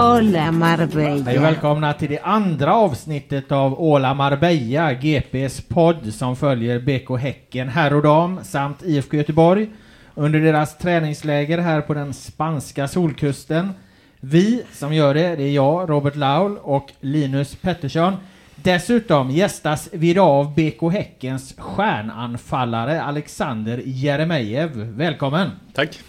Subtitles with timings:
[0.00, 1.24] Hola Marbella.
[1.24, 7.18] Hej och välkomna till det andra avsnittet av Åla Marbella, GPs podd som följer BK
[7.20, 9.68] Häcken herr och dam samt IFK Göteborg
[10.14, 13.72] under deras träningsläger här på den spanska solkusten.
[14.20, 18.16] Vi som gör det, det är jag, Robert Laul och Linus Pettersson.
[18.54, 24.70] Dessutom gästas vi idag av BK Häckens stjärnanfallare Alexander Jeremejeff.
[24.74, 25.50] Välkommen!
[25.74, 26.00] Tack.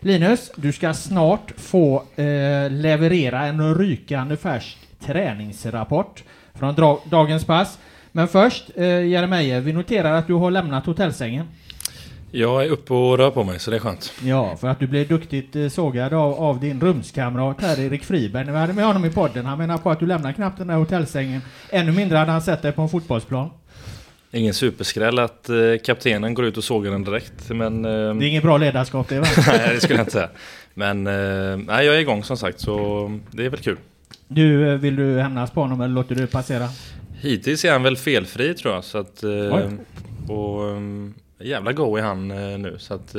[0.00, 6.22] Linus, du ska snart få eh, leverera en rykande färsk träningsrapport
[6.54, 7.78] från dra- dagens pass.
[8.12, 11.46] Men först, eh, Jeremejeff, vi noterar att du har lämnat hotellsängen.
[12.30, 14.12] Jag är uppe och rör på mig så det är skönt.
[14.24, 18.44] Ja, för att du blev duktigt eh, sågad av, av din rumskamrat här, Erik Friberg,
[18.44, 19.46] när vi hade med honom i podden.
[19.46, 21.40] Han menar på att du lämnar knappt den där hotellsängen.
[21.70, 23.50] Ännu mindre hade han sett dig på en fotbollsplan.
[24.30, 27.84] Ingen superskräll att eh, kaptenen går ut och sågar den direkt men...
[27.84, 29.26] Eh, Det är inget bra ledarskap det va?
[29.46, 30.28] nej det skulle jag inte säga.
[30.74, 33.76] Men eh, nej, jag är igång som sagt så det är väl kul.
[34.28, 36.68] Du, vill du hämnas på honom eller låter du passera?
[37.20, 39.24] Hittills är han väl felfri tror jag så att...
[39.24, 39.68] Oj.
[40.34, 40.60] och
[41.40, 42.28] jävla go är han
[42.62, 43.12] nu så att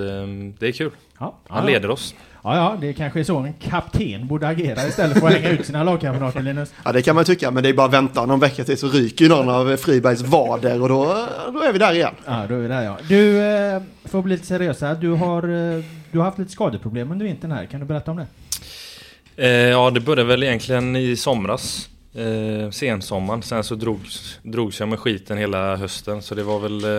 [0.59, 0.91] det är kul.
[1.19, 1.69] Ja, Han ja.
[1.73, 2.15] leder oss.
[2.43, 5.65] Ja, ja, det kanske är så en kapten borde agera istället för att hänga ut
[5.65, 6.73] sina lagkamrater, Linus.
[6.85, 8.87] Ja det kan man tycka, men det är bara att vänta någon vecka till så
[8.87, 12.13] ryker någon av Fribergs vader och då, då är vi där igen.
[12.25, 12.97] Ja, då är vi där ja.
[13.07, 14.93] Du, eh, får bli lite seriösa.
[14.93, 17.65] Du har, eh, du har haft lite skadeproblem under vintern här.
[17.65, 18.27] Kan du berätta om det?
[19.47, 21.89] Eh, ja, det började väl egentligen i somras.
[22.13, 23.41] Eh, sensommaren.
[23.41, 26.21] Sen så drogs, drogs jag med skiten hela hösten.
[26.21, 26.83] Så det var väl...
[26.83, 26.91] Eh,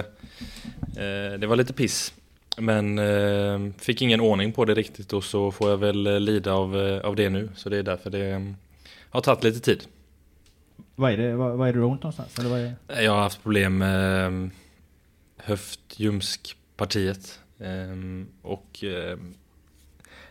[1.04, 2.12] eh, det var lite piss.
[2.60, 6.52] Men eh, fick ingen ordning på det riktigt och så får jag väl eh, lida
[6.52, 7.48] av, eh, av det nu.
[7.54, 8.40] Så det är därför det eh,
[9.10, 9.84] har tagit lite tid.
[10.94, 12.38] Vad är det, vad, vad är det ont någonstans?
[12.38, 13.02] Eller vad är det?
[13.02, 14.50] Jag har haft problem med eh,
[15.36, 17.40] höft-ljumskpartiet.
[17.58, 19.18] Eh, och eh,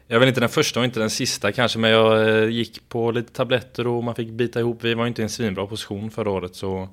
[0.08, 3.12] jag väl inte den första och inte den sista kanske, men jag eh, gick på
[3.12, 4.84] lite tabletter och man fick bita ihop.
[4.84, 6.90] Vi var inte i en svinbra position förra året så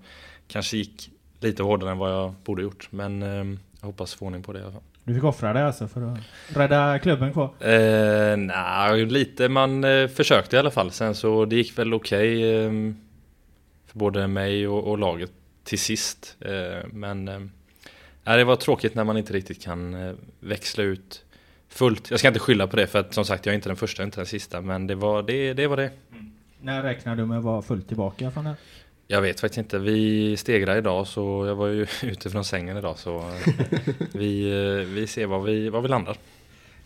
[0.48, 1.10] kanske gick
[1.40, 2.88] lite hårdare än vad jag borde gjort.
[2.90, 4.82] Men eh, jag hoppas få ordning på det i alla fall.
[5.06, 6.18] Du fick offra dig alltså för att
[6.56, 7.50] rädda klubben kvar?
[7.60, 9.48] Eh, Nej, lite.
[9.48, 10.90] Man eh, försökte i alla fall.
[10.90, 12.70] Sen så det gick väl okej eh,
[13.86, 15.30] för både mig och, och laget
[15.64, 16.36] till sist.
[16.40, 21.24] Eh, men eh, det var tråkigt när man inte riktigt kan eh, växla ut
[21.68, 22.10] fullt.
[22.10, 24.02] Jag ska inte skylla på det för att som sagt jag är inte den första,
[24.02, 24.60] inte den sista.
[24.60, 25.54] Men det var det.
[25.54, 25.90] det, var det.
[26.60, 28.54] När räknar du med att vara fullt tillbaka från det?
[29.08, 29.78] Jag vet faktiskt inte.
[29.78, 33.52] Vi stegrar idag så jag var ju ute från sängen idag så eh,
[34.12, 36.16] vi, eh, vi ser var vi, var vi landar.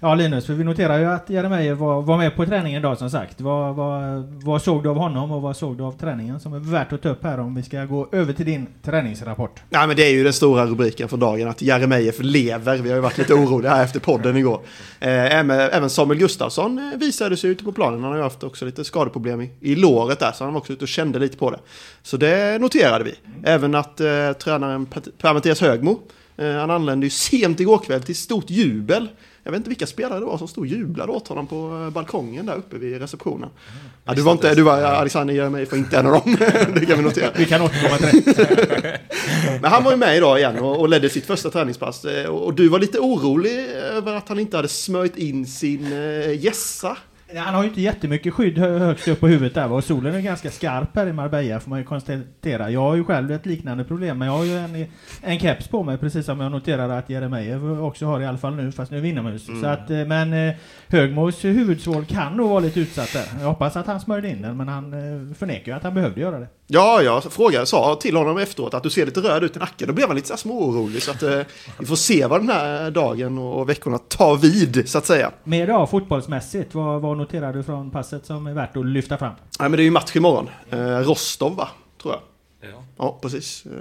[0.03, 3.11] Ja Linus, för vi noterar ju att Jeremejeff var, var med på träningen idag som
[3.11, 3.41] sagt.
[3.41, 6.59] Vad, vad, vad såg du av honom och vad såg du av träningen som är
[6.59, 9.63] värt att ta upp här om vi ska gå över till din träningsrapport?
[9.71, 12.77] Nej men det är ju den stora rubriken för dagen att Jeremejeff lever.
[12.77, 14.61] Vi har ju varit lite oroliga här efter podden igår.
[15.01, 18.03] Eh, även Samuel Gustafsson eh, visade sig ute på planen.
[18.03, 20.73] Han har ju haft också lite skadeproblem i, i låret där så han var också
[20.73, 21.59] ute och kände lite på det.
[22.03, 23.15] Så det noterade vi.
[23.45, 24.87] Även att eh, tränaren
[25.19, 26.01] Per-Mattias Högmo
[26.37, 29.09] eh, han anlände ju sent igår kväll till stort jubel
[29.43, 31.91] jag vet inte vilka spelare det var som stod och jublade åt honom på eh,
[31.91, 33.49] balkongen där uppe vid receptionen.
[33.49, 33.91] Mm.
[34.05, 36.37] Ja, du var inte, du var Alexander Jeremejeff var inte en av dem.
[36.75, 37.31] det kan vi notera.
[37.37, 39.01] Vi kan återkomma till det.
[39.63, 42.05] Men han var ju med idag igen och, och ledde sitt första träningspass.
[42.05, 46.45] Eh, och du var lite orolig över att han inte hade smörjt in sin äh,
[46.45, 46.97] gässa
[47.37, 50.51] han har ju inte jättemycket skydd högst upp på huvudet där och solen är ganska
[50.51, 52.71] skarp här i Marbella får man ju konstatera.
[52.71, 54.87] Jag har ju själv ett liknande problem men jag har ju en,
[55.23, 58.57] en keps på mig precis som jag noterade att Jeremejeff också har i alla fall
[58.57, 59.49] nu fast nu är vi inomhus.
[59.49, 59.63] Mm.
[59.63, 60.55] Så att, eh, men eh,
[60.89, 63.41] Högmos huvudsvål kan nog vara lite utsatt där.
[63.41, 66.21] Jag hoppas att han smörjde in den men han eh, förnekar ju att han behövde
[66.21, 66.47] göra det.
[66.73, 69.89] Ja, jag frågade, sa till honom efteråt att du ser lite röd ut i nacken.
[69.89, 71.03] Då blev han lite så småorolig.
[71.03, 71.41] Så att eh,
[71.79, 75.31] vi får se vad den här dagen och veckorna tar vid, så att säga.
[75.45, 79.33] Mer då, fotbollsmässigt, vad, vad noterar du från passet som är värt att lyfta fram?
[79.61, 80.49] Nej, men det är ju match imorgon.
[80.71, 81.69] Eh, Rostov, va?
[82.03, 82.21] Tror jag.
[82.63, 82.85] Ja.
[82.99, 83.67] ja, precis.
[83.67, 83.73] Eh,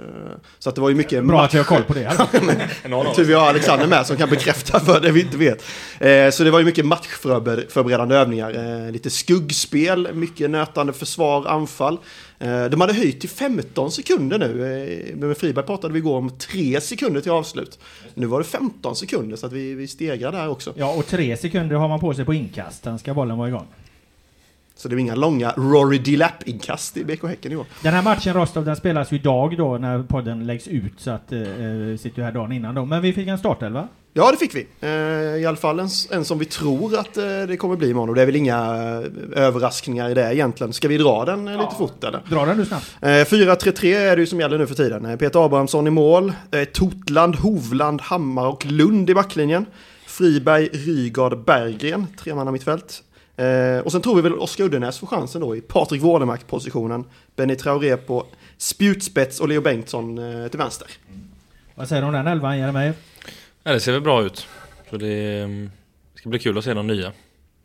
[0.58, 2.10] så att det var ju mycket Bra att vi har koll på det.
[3.16, 5.64] Tur vi har Alexander med som kan bekräfta för det vi inte vet.
[5.98, 8.84] Eh, så det var ju mycket matchförberedande övningar.
[8.84, 11.98] Eh, lite skuggspel, mycket nötande försvar, anfall.
[12.70, 15.16] De hade höjt till 15 sekunder nu.
[15.16, 17.78] Med Friberg pratade vi igår om 3 sekunder till avslut.
[18.14, 20.72] Nu var det 15 sekunder så att vi, vi stegrar där också.
[20.76, 22.84] Ja, och 3 sekunder har man på sig på inkast.
[22.84, 23.66] Sen ska bollen vara igång.
[24.80, 27.66] Så det var inga långa Rory Delap-inkast i BK Häcken i år.
[27.82, 31.32] Den här matchen Rostov den spelas ju idag då när podden läggs ut så att
[31.32, 32.84] eh, vi sitter ju här dagen innan då.
[32.84, 33.88] Men vi fick en startelva.
[34.12, 34.66] Ja det fick vi.
[34.80, 34.90] Eh,
[35.42, 38.08] I alla fall en, en som vi tror att eh, det kommer bli imorgon.
[38.08, 40.72] Och det är väl inga eh, överraskningar i det egentligen.
[40.72, 41.60] Ska vi dra den ja.
[41.60, 42.20] lite fort eller?
[42.30, 42.96] Dra den du snabbt.
[43.00, 45.18] 4-3-3 är det ju som gäller nu för tiden.
[45.18, 46.32] Peter Abrahamsson i mål.
[46.72, 49.66] Totland, Hovland, Hammar och Lund i backlinjen.
[50.06, 53.02] Friberg, Rygard, Berggren, tre man mittfält.
[53.40, 57.04] Eh, och sen tror vi väl Oskar Uddenäs får chansen då i Patrik Wålemark-positionen.
[57.36, 58.26] Benny Traoré på
[58.56, 60.88] spjutspets och Leo Bengtsson eh, till vänster.
[61.08, 61.20] Mm.
[61.74, 62.96] Vad säger du om den elvan, Jeremejeff?
[63.62, 64.46] Ja, det ser väl bra ut.
[64.90, 65.70] Så det mm,
[66.14, 67.12] ska bli kul att se de nya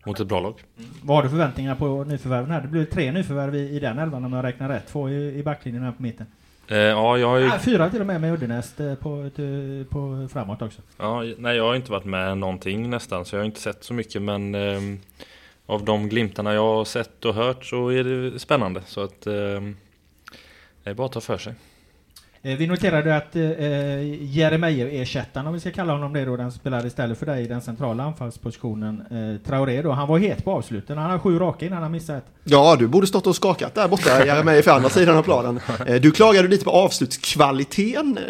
[0.05, 0.63] mot ett bra lag.
[0.77, 0.89] Mm.
[1.03, 2.61] Vad har du förväntningar på nyförvärven här?
[2.61, 4.87] Det blir tre nyförvärv i, i den elvan om jag räknar rätt.
[4.87, 6.25] Två i, i backlinjen här på mitten.
[6.67, 7.47] Eh, ja, jag har ju...
[7.47, 10.81] ah, fyra till och med med Uddenäs eh, på, på, på framåt också.
[10.97, 13.93] Ja, nej, jag har inte varit med någonting nästan så jag har inte sett så
[13.93, 14.79] mycket men eh,
[15.65, 18.81] av de glimtarna jag har sett och hört så är det spännande.
[18.85, 19.61] Så att eh,
[20.83, 21.53] det är bara att ta för sig.
[22.45, 23.41] Eh, vi noterade att eh,
[24.23, 27.61] Jeremejeff-ersättaren, om vi ska kalla honom det då, den spelade istället för dig i den
[27.61, 30.97] centrala anfallspositionen, eh, Traoré då, han var het på avsluten.
[30.97, 32.25] Han har sju raka innan han missade ett.
[32.43, 35.59] Ja, du borde stått och skakat där borta, Jeremejeff, andra sidan av planen.
[35.87, 38.23] Eh, du klagade lite på avslutskvaliteten, eh,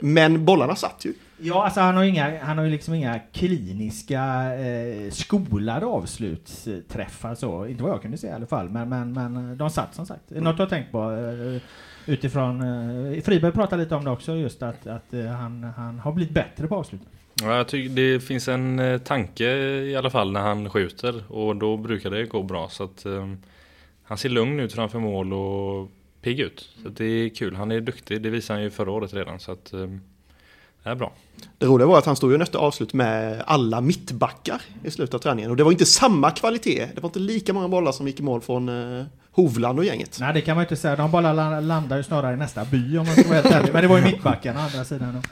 [0.00, 1.12] men bollarna satt ju.
[1.38, 4.22] Ja, alltså han har, inga, han har ju liksom inga kliniska
[4.54, 7.66] eh, skolade avslutsträffar så.
[7.66, 8.68] Inte vad jag kunde se i alla fall.
[8.68, 10.30] Men, men, men de satt som sagt.
[10.30, 10.98] Något du har tänkt på?
[10.98, 11.62] Eh,
[12.10, 12.60] utifrån...
[13.14, 16.34] Eh, Friberg pratade lite om det också just att, att eh, han, han har blivit
[16.34, 17.00] bättre på avslut.
[17.42, 19.44] Ja, jag tycker det finns en eh, tanke
[19.82, 22.68] i alla fall när han skjuter och då brukar det gå bra.
[22.68, 23.28] Så att eh,
[24.02, 25.90] han ser lugn ut framför mål och
[26.22, 26.68] pigg ut.
[26.82, 27.56] Så det är kul.
[27.56, 28.22] Han är duktig.
[28.22, 29.40] Det visade han ju förra året redan.
[29.40, 29.72] Så att,
[30.82, 31.12] det är bra.
[31.58, 35.18] Det roliga var att han stod ju nötte avslut med alla mittbackar i slutet av
[35.18, 35.50] träningen.
[35.50, 36.88] Och det var inte samma kvalitet.
[36.94, 40.16] Det var inte lika många bollar som gick i mål från eh, Hovland och gänget.
[40.20, 40.96] Nej, det kan man inte säga.
[40.96, 43.72] De bollarna landar ju snarare i nästa by om man ska vara helt ärlig.
[43.72, 45.22] Men det var ju mittbacken å andra sidan.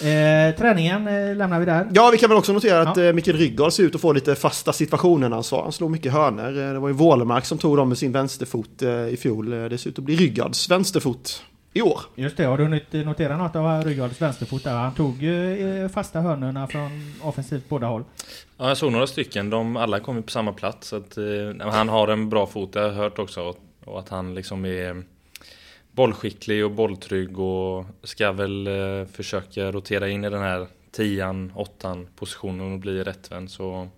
[0.00, 1.88] Eh, träningen eh, lämnar vi där.
[1.92, 3.04] Ja, vi kan väl också notera att ja.
[3.04, 5.62] eh, Mikael Ryggard ser ut att få lite fasta situationer-ansvar.
[5.62, 6.66] Han slog mycket hörner.
[6.66, 9.52] Eh, det var ju Wålemark som tog dem med sin vänsterfot eh, i fjol.
[9.52, 11.42] Eh, det ser ut att bli Ryggards vänsterfot
[11.76, 12.00] i år.
[12.14, 14.74] Just det, har du hunnit notera något av Rygards vänsterfot där?
[14.74, 18.04] Han tog ju fasta hörnorna från offensivt båda håll.
[18.56, 19.50] Ja, jag såg några stycken.
[19.50, 20.88] De alla kom på samma plats.
[20.88, 23.54] Så att, eh, han har en bra fot, det har jag hört också.
[23.84, 25.02] Och att han liksom är
[25.92, 32.06] bollskicklig och bolltrygg och ska väl eh, försöka rotera in i den här tian, åttan
[32.16, 33.50] positionen och bli rättvänd.
[33.50, 33.88] Så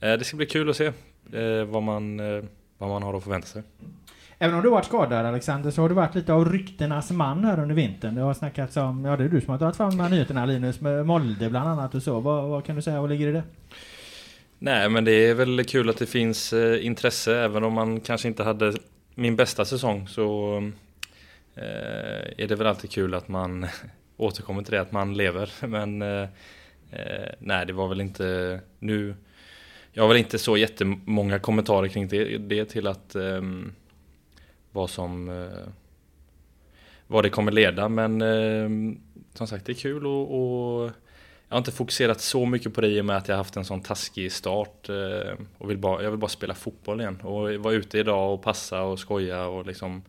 [0.00, 0.86] eh, det ska bli kul att se
[1.32, 2.44] eh, vad, man, eh,
[2.78, 3.62] vad man har att förvänta sig.
[4.42, 7.62] Även om du varit skadad Alexander så har du varit lite av ryktenas man här
[7.62, 8.14] under vintern.
[8.14, 10.46] Det har snackats om, ja det är du som har tagit fram de här nyheterna
[10.46, 12.20] Linus, med Molde bland annat och så.
[12.20, 13.42] Vad, vad kan du säga, vad ligger i det?
[14.58, 18.28] Nej men det är väl kul att det finns eh, intresse även om man kanske
[18.28, 18.74] inte hade
[19.14, 20.56] min bästa säsong så
[21.54, 23.66] eh, är det väl alltid kul att man
[24.16, 25.50] återkommer till det att man lever.
[25.66, 26.28] Men eh,
[26.90, 29.14] Eh, nej, det var väl inte nu.
[29.92, 33.42] Jag har väl inte så jättemånga kommentarer kring det, det till att eh,
[34.72, 35.68] vad som eh,
[37.06, 37.88] vad det kommer leda.
[37.88, 38.96] Men eh,
[39.34, 40.90] som sagt, det är kul och, och
[41.48, 43.64] jag har inte fokuserat så mycket på det i och med att jag haft en
[43.64, 47.74] sån taskig start eh, och vill bara, jag vill bara spela fotboll igen och vara
[47.74, 50.02] ute idag och passa och skoja och liksom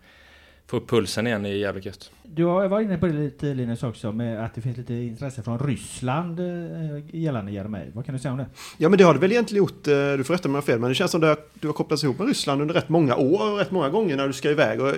[0.68, 2.12] få upp pulsen igen är jävligt gött.
[2.24, 5.44] Du har varit inne på det lite Linus också, med att det finns lite intresse
[5.44, 6.46] från Ryssland eh,
[7.16, 7.90] gällande Jeremejeff.
[7.94, 8.46] Vad kan du säga om det?
[8.78, 10.64] Ja men det har det väl egentligen gjort, eh, du får rätta mig om jag
[10.66, 13.16] fel, men det känns som att du har kopplats ihop med Ryssland under rätt många
[13.16, 14.82] år och rätt många gånger när du ska iväg.
[14.82, 14.94] Och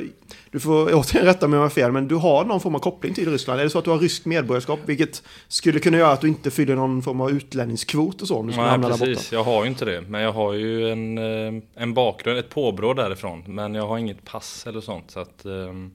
[0.51, 2.79] du får återigen rätta mig om jag har fel, men du har någon form av
[2.79, 3.59] koppling till Ryssland.
[3.59, 6.51] Är det så att du har rysk medborgarskap, vilket skulle kunna göra att du inte
[6.51, 9.05] fyller någon form av utlänningskvot och så om du skulle Nej, hamna där borta?
[9.05, 9.31] precis.
[9.31, 10.01] Jag har ju inte det.
[10.01, 13.43] Men jag har ju en, eh, en bakgrund, ett påbrå därifrån.
[13.47, 15.11] Men jag har inget pass eller sånt.
[15.11, 15.91] Så att, ehm,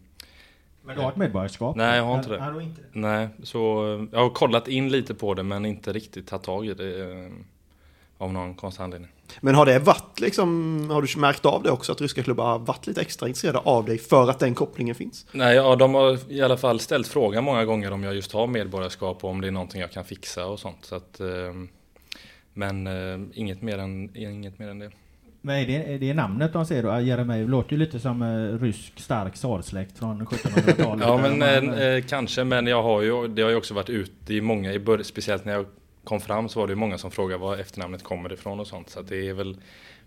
[0.88, 1.76] Men du har ett medborgarskap?
[1.76, 2.38] Nej, jag har inte det.
[2.38, 2.87] Nej, du har inte det.
[2.99, 3.59] nej, så
[3.95, 7.00] eh, jag har kollat in lite på det men inte riktigt tagit tag i det.
[7.25, 7.30] eh,
[8.21, 9.11] Av någon konstig anledning.
[9.40, 12.59] Men har det varit liksom, har du märkt av det också att ryska klubbar har
[12.59, 15.26] varit lite extra intresserade av dig för att den kopplingen finns?
[15.33, 18.47] Nej, ja, de har i alla fall ställt frågan många gånger om jag just har
[18.47, 20.78] medborgarskap och om det är någonting jag kan fixa och sånt.
[20.85, 21.68] Så att, ehm,
[22.54, 24.90] men eh, inget, mer än, inget mer än det.
[25.40, 27.00] Men är det, är det namnet de säger då?
[27.00, 31.07] Jeremejeff låter ju lite som eh, rysk stark tsarssläkt från 1700-talet.
[31.07, 33.90] Ja men eh, man, eh, kanske, men jag har ju, det har ju också varit
[33.90, 35.66] ute i många, i bör- speciellt när jag
[36.04, 38.90] kom fram så var det ju många som frågade var efternamnet kommer ifrån och sånt.
[38.90, 39.57] Så att det är väl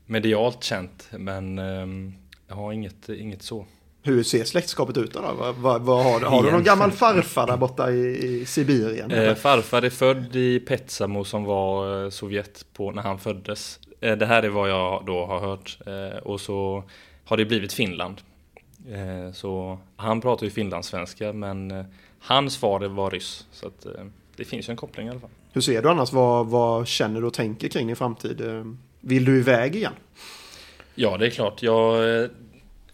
[0.05, 2.13] medialt känt, men ehm,
[2.47, 3.65] jag har inget, inget så.
[4.03, 5.35] Hur ser släktskapet ut då?
[5.39, 6.25] Vad, vad, vad har, du?
[6.25, 9.11] har du någon gammal farfar där borta i, i Sibirien?
[9.11, 13.79] Eh, farfar är född i Petsamo som var eh, Sovjet på när han föddes.
[14.01, 15.77] Eh, det här är vad jag då har hört.
[15.85, 16.83] Eh, och så
[17.25, 18.21] har det blivit Finland.
[18.91, 21.85] Eh, så han pratar ju finlandssvenska men
[22.19, 23.47] hans far var ryss.
[23.51, 23.85] Så att,
[24.35, 25.29] det finns ju en koppling i alla fall.
[25.53, 26.13] Hur ser du annars?
[26.13, 28.41] Vad, vad känner du och tänker kring din framtid?
[29.01, 29.93] Vill du iväg igen?
[30.95, 31.63] Ja, det är klart.
[31.63, 32.29] Jag,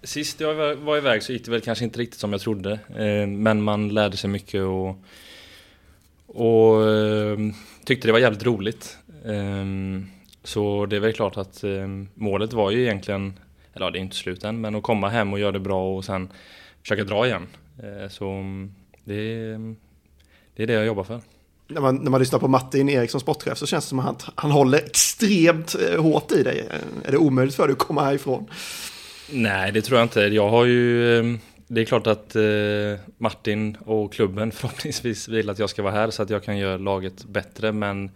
[0.04, 2.80] sist jag var- iväg så gick det väl kanske inte riktigt som jag trodde.
[3.28, 4.90] Men man lärde sig mycket och,
[6.28, 6.82] och
[7.86, 8.98] tyckte det var jävligt roligt.
[10.48, 13.40] Så det är väl klart att eh, målet var ju egentligen,
[13.74, 15.96] eller ja, det är inte slut än, men att komma hem och göra det bra
[15.96, 16.30] och sen
[16.82, 17.48] försöka dra igen.
[17.84, 18.44] Eh, Så
[19.04, 19.76] det är,
[20.56, 21.22] det är det jag jobbar för.
[21.68, 24.34] När man, när man lyssnar på Martin Eriksson, sportchef, så känns det som att han,
[24.36, 26.68] han håller extremt eh, hårt i dig.
[27.04, 28.46] Är det omöjligt för dig att komma härifrån?
[29.32, 30.22] Nej, det tror jag inte.
[30.22, 31.22] Jag har ju...
[31.70, 32.36] Det är klart att
[33.18, 36.78] Martin och klubben förhoppningsvis vill att jag ska vara här så att jag kan göra
[36.78, 37.72] laget bättre.
[37.72, 38.12] Men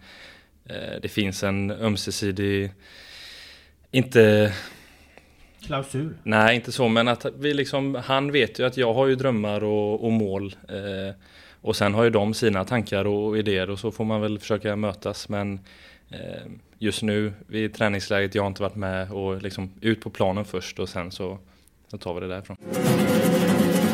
[1.02, 2.72] det finns en ömsesidig...
[3.90, 4.52] Inte...
[5.66, 6.14] Klausul.
[6.22, 7.94] Nej, inte så, men att vi liksom...
[7.94, 10.56] Han vet ju att jag har ju drömmar och, och mål.
[10.68, 11.14] Eh,
[11.60, 14.76] och sen har ju de sina tankar och idéer och så får man väl försöka
[14.76, 15.28] mötas.
[15.28, 15.60] Men
[16.10, 16.42] eh,
[16.78, 20.78] just nu vid träningsläget, jag har inte varit med och liksom ut på planen först
[20.78, 21.38] och sen så,
[21.88, 22.56] så tar vi det därifrån.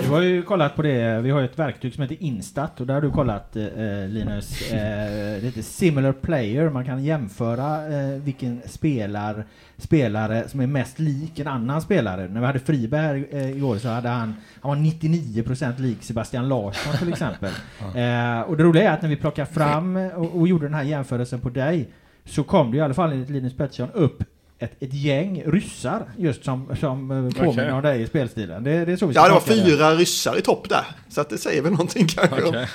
[0.09, 2.87] Du har ju kollat på det, vi har ju ett verktyg som heter Instat och
[2.87, 3.65] där har du kollat eh,
[4.09, 9.45] Linus, eh, heter Similar Player, man kan jämföra eh, vilken spelar,
[9.77, 12.29] spelare som är mest lik en annan spelare.
[12.29, 16.49] När vi hade Friberg här eh, igår så hade han, han var 99% lik Sebastian
[16.49, 17.53] Larsson till exempel.
[17.81, 20.85] eh, och det roliga är att när vi plockar fram och, och gjorde den här
[20.85, 21.89] jämförelsen på dig
[22.25, 24.23] så kom det i alla fall enligt Linus Pettersson upp
[24.59, 27.73] ett, ett gäng ryssar just som, som eh, påminner Okej.
[27.73, 28.65] om dig i spelstilen.
[28.65, 30.85] Det, det är så vi ska Ja, det var fyra ryssar i topp där.
[31.09, 32.43] Så att det säger väl någonting kanske.
[32.45, 32.67] Okej.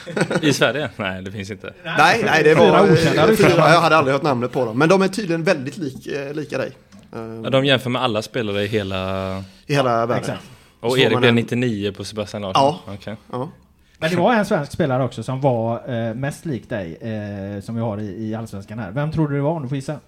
[0.41, 0.89] I Sverige?
[0.97, 1.73] Nej, det finns inte.
[1.83, 3.49] Nej, nej, det Fyra var okända eh, ryssar.
[3.49, 4.77] fyra, Jag hade aldrig hört namnet på dem.
[4.77, 6.71] Men de är tydligen väldigt lik, eh, lika dig.
[7.43, 9.37] Ja, de jämför med alla spelare i hela...
[9.65, 10.17] I hela världen.
[10.17, 10.43] exakt.
[10.79, 12.63] Och Så Erik blev en- 99 på Sebastian Larsson?
[12.87, 12.93] Ja.
[12.93, 13.15] Okej.
[13.31, 13.49] Ja.
[13.97, 17.75] Men det var en svensk spelare också som var eh, mest lik dig, eh, som
[17.75, 18.91] vi har i, i Allsvenskan här.
[18.91, 19.99] Vem tror du det var om du får gissa?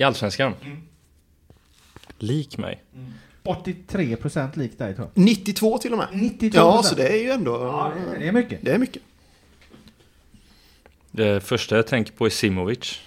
[0.00, 0.54] I Allsvenskan?
[2.18, 2.82] Lik mig?
[3.44, 5.24] 83% lik dig tror jag.
[5.24, 6.06] 92 till och med.
[6.12, 6.50] 92%!
[6.54, 7.50] Ja, så det är ju ändå...
[7.52, 8.58] Ja, det- är mycket.
[8.62, 9.02] Det är mycket.
[11.10, 13.00] Det första jag tänker på är Simovic.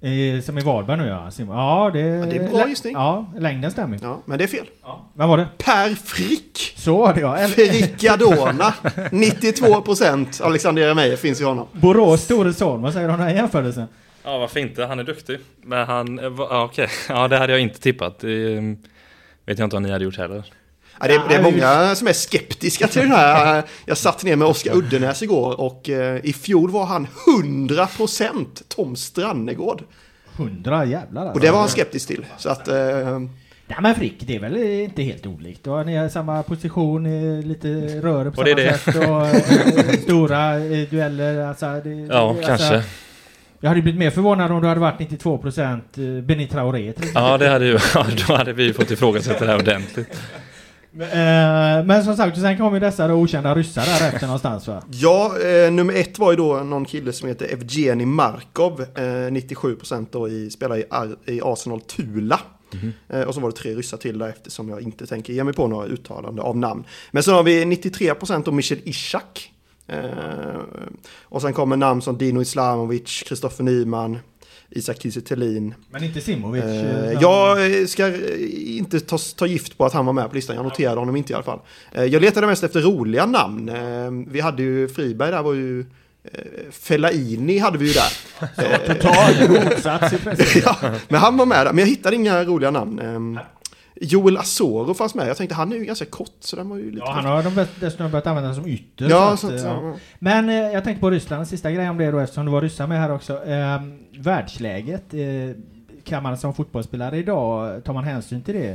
[0.00, 1.30] Eh, som i Varberg nu ja.
[1.30, 2.92] Sim- Ja, det, det är bra gissning.
[2.92, 3.98] Ja, längden stämmer.
[4.02, 4.66] Ja, men det är fel.
[5.14, 5.48] Vem var det?
[5.58, 6.74] Per Frick!
[6.76, 7.36] Så var det ja.
[7.48, 8.74] Fricadona!
[9.12, 10.40] 92 procent.
[10.40, 11.66] Alexander Jeremejeff finns i honom.
[11.72, 13.86] Borås store son, vad säger du om den här jämförelsen?
[14.24, 14.84] Ja, varför inte?
[14.84, 15.38] Han är duktig.
[15.62, 16.18] Men han...
[16.18, 16.88] eh, Ja, okej.
[17.08, 18.18] Ja, det hade jag inte tippat.
[18.18, 18.62] Det eh,
[19.46, 20.44] vet jag inte om ni hade gjort heller.
[21.00, 23.62] Ja, det, är, det är många som är skeptiska till den här.
[23.86, 27.06] Jag satt ner med Oskar Uddenäs igår och eh, i fjol var han
[27.42, 29.82] 100 procent Tom Strannegård.
[30.36, 31.34] 100 jävlar alltså.
[31.34, 32.26] Och det var han skeptisk till.
[32.38, 32.68] Så att...
[32.68, 33.18] Eh,
[33.66, 35.66] Nej men Frick, det är väl inte helt olikt.
[35.86, 37.68] Ni har samma position, eh, lite
[38.00, 39.40] röre på Och det är samma det.
[39.40, 41.46] sätt och eh, stora eh, dueller.
[41.46, 42.82] Alltså, det, Ja, det, kanske.
[43.64, 46.92] Jag hade blivit mer förvånad om du hade varit 92% eh, Benny Traoré.
[47.14, 47.72] Ja, det hade ju,
[48.28, 50.08] då hade vi fått ifrågasätta det här ordentligt.
[51.00, 54.82] Eh, Men som sagt, sen kommer ju dessa då okända ryssar där efter någonstans va?
[54.90, 58.80] Ja, eh, nummer ett var ju då någon kille som heter Evgeni Markov.
[58.80, 62.40] Eh, 97% då i, spelar i, Ar- i Arsenal Tula.
[63.08, 65.54] Eh, och så var det tre ryssar till där eftersom jag inte tänker ge mig
[65.54, 66.84] på några uttalande av namn.
[67.10, 69.50] Men så har vi 93% då Michel Ishak.
[69.86, 70.60] Eh,
[71.22, 74.18] och sen kommer namn som Dino Islamovic, Kristoffer Nyman,
[74.70, 75.20] Isak Kiese.
[75.90, 76.64] Men inte Simovic?
[76.64, 78.12] Eh, eh, jag ska
[78.50, 81.32] inte ta, ta gift på att han var med på listan, jag noterade honom inte
[81.32, 81.60] i alla fall.
[81.92, 83.68] Eh, jag letade mest efter roliga namn.
[83.68, 85.86] Eh, vi hade ju, Friberg där var ju,
[86.70, 88.86] Fellaini hade vi ju där.
[88.94, 90.62] Total motsats i princip.
[90.66, 90.76] ja,
[91.08, 93.38] men han var med där, men jag hittade inga roliga namn.
[94.04, 96.90] Joel Asoro fanns med, jag tänkte han är ju ganska kort så den var ju
[96.90, 97.04] lite...
[97.06, 99.10] Ja, han har de dessutom börjat använda som ytter.
[99.10, 99.96] Ja, att, så eh, att, ja.
[100.18, 102.86] Men eh, jag tänkte på Ryssland, sista grej om det då eftersom det var ryssar
[102.86, 103.44] med här också.
[103.44, 103.82] Eh,
[104.18, 105.20] världsläget, eh,
[106.04, 108.68] kan man som fotbollsspelare idag, tar man hänsyn till det?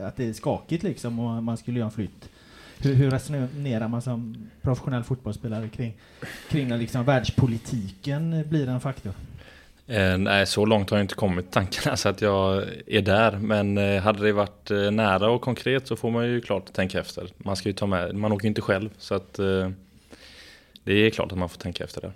[0.00, 2.28] Eh, att det är skakigt liksom och man skulle göra en flytt?
[2.78, 5.94] Hur, hur resonerar man som professionell fotbollsspelare kring,
[6.48, 9.12] kring liksom världspolitiken blir en faktor?
[9.90, 13.32] Eh, nej, så långt har jag inte kommit tankarna så att jag är där.
[13.32, 17.00] Men eh, hade det varit eh, nära och konkret så får man ju klart tänka
[17.00, 17.28] efter.
[17.36, 19.34] Man ska ju ta med, man åker ju inte själv så att
[20.84, 22.12] det är klart att man får tänka efter det.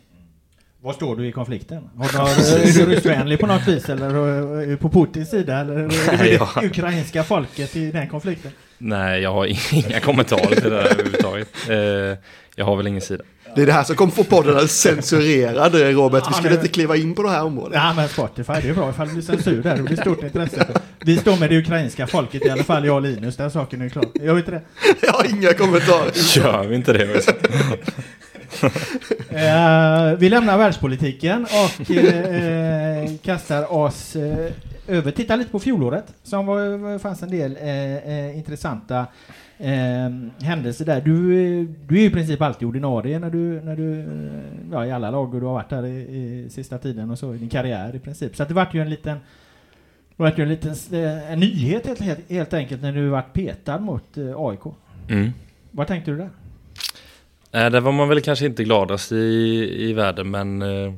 [0.80, 1.90] Var står du i konflikten?
[1.96, 5.74] Har du, är du ryssvänlig på något vis eller på Putins sida eller
[6.12, 6.48] är det ja.
[6.62, 8.50] ukrainska folket i den konflikten?
[8.78, 11.48] Nej, jag har inga kommentarer till det där överhuvudtaget.
[12.56, 13.24] Jag har väl ingen sida.
[13.56, 16.68] Det är det här som kommer få podden censurerad Robert, vi Ja, skulle det- inte
[16.68, 17.72] kliva in på det här området.
[17.74, 20.66] Ja men Spotify, det är bra ifall det blir censur där, det blir stort intresse.
[21.04, 23.88] Vi står med det ukrainska folket, i alla fall jag och Linus, den saken är
[23.88, 24.04] klar.
[24.14, 24.60] Gör vi inte det?
[25.06, 26.38] Jag har inga kommentarer.
[26.38, 27.20] Gör vi inte det?
[29.30, 34.16] Eh, vi lämnar världspolitiken och eh, kastar oss
[34.88, 37.56] över, tittar lite på fjolåret, som var, fanns en del
[38.36, 39.06] intressanta
[39.58, 40.10] eh,
[40.46, 41.00] händelser där.
[41.00, 44.86] Du, eh, du är ju i princip alltid ordinarie när du, när du eh, ja,
[44.86, 47.38] i alla lag och du har varit där i, i sista tiden och så i
[47.38, 48.36] din karriär i princip.
[48.36, 49.18] Så det vart ju en liten
[50.16, 53.78] det vart ju en liten eh, en nyhet helt, helt, enkelt när du vart petad
[53.78, 54.60] mot eh, AIK.
[55.08, 55.30] Mm.
[55.70, 56.30] Vad tänkte du där?
[57.50, 59.16] Nej, där var man väl kanske inte gladast i,
[59.78, 60.94] i världen, men eh,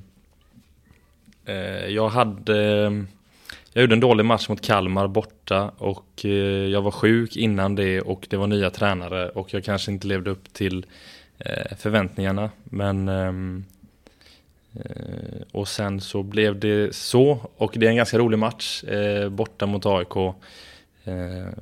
[1.44, 2.90] eh, jag hade...
[3.76, 6.30] Jag gjorde en dålig match mot Kalmar borta och eh,
[6.70, 10.30] jag var sjuk innan det och det var nya tränare och jag kanske inte levde
[10.30, 10.86] upp till
[11.38, 12.50] eh, förväntningarna.
[12.64, 13.64] Men ehm,
[14.72, 18.84] eh, och sen så blev det så och det är en ganska rolig match
[19.30, 20.16] borta mot AIK.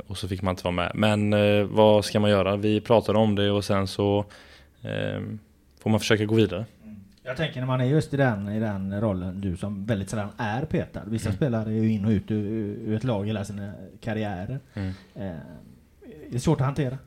[0.06, 0.92] Och så fick man inte vara med.
[0.94, 1.34] Men
[1.74, 2.56] vad ska man göra?
[2.56, 4.24] Vi pratade om det och sen så
[4.82, 5.38] ehm,
[5.80, 6.64] får man försöka gå vidare.
[7.26, 10.28] Jag tänker när man är just i den, i den rollen, du som väldigt sällan
[10.36, 11.02] är petad.
[11.06, 12.44] Vissa spelare är ju in och ut ur,
[12.86, 14.58] ur ett lag hela sina karriärer.
[14.74, 14.92] Mm.
[15.14, 15.36] Eh,
[16.30, 16.98] det är svårt att hantera.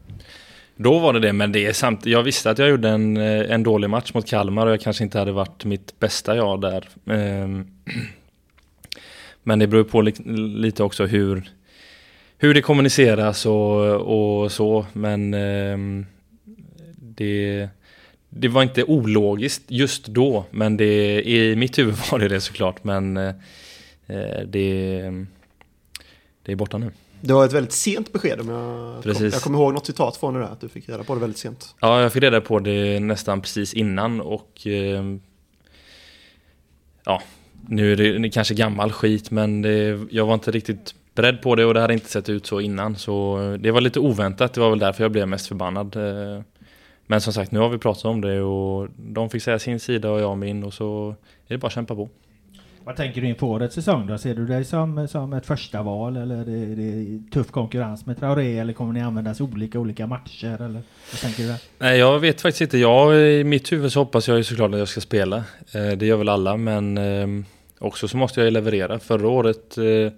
[0.75, 3.51] Då var det det, men det är samt, jag visste att jag gjorde en, eh,
[3.51, 6.87] en dålig match mot Kalmar och jag kanske inte hade varit mitt bästa jag där.
[7.05, 7.67] Ehm,
[9.43, 11.49] Men det beror på li, lite också hur,
[12.37, 14.85] hur det kommuniceras och, och så.
[14.93, 16.05] Men ehm,
[16.95, 17.69] det,
[18.29, 22.83] det var inte ologiskt just då, men det, i mitt huvud var det det såklart.
[22.83, 23.33] Men eh,
[24.45, 25.01] det,
[26.43, 26.91] det är borta nu.
[27.21, 29.33] Det var ett väldigt sent besked om jag, kom, Precis.
[29.33, 31.37] jag kommer ihåg något citat från det där, att du fick reda på det väldigt
[31.37, 31.75] sent.
[31.81, 35.03] Ja, jag fick reda på det nästan precis innan och eh,
[37.05, 37.21] ja,
[37.67, 41.55] nu är det, det kanske gammal skit men det, jag var inte riktigt beredd på
[41.55, 44.53] det och det hade inte sett ut så innan så det var lite oväntat.
[44.53, 45.95] Det var väl därför jag blev mest förbannad.
[45.95, 46.41] eh.
[47.07, 50.11] Men som sagt, nu har vi pratat om det och de fick säga sin sida
[50.11, 51.09] och jag min och så
[51.47, 52.09] är det bara att kämpa på.
[52.83, 54.17] Vad tänker du inför årets säsong då?
[54.17, 58.05] Ser du dig som, som ett första val eller är det, är det tuff konkurrens
[58.05, 61.61] med Traoré eller kommer ni användas olika olika matcher eller vad tänker du där?
[61.79, 62.77] Nej, jag vet faktiskt inte.
[62.77, 65.37] Jag, I mitt huvud så hoppas jag ju såklart att jag ska spela.
[65.71, 67.45] Eh, det gör väl alla, men eh,
[67.79, 68.99] också så måste jag ju leverera.
[68.99, 70.11] Förra året eh,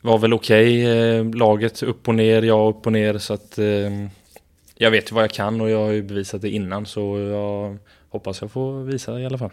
[0.00, 0.86] var väl okej.
[0.86, 3.18] Eh, laget upp och ner, jag upp och ner.
[3.18, 3.58] Så att
[4.74, 6.86] jag vet ju vad jag kan och jag har ju bevisat det innan.
[6.86, 9.50] Så jag hoppas jag får visa i alla fall.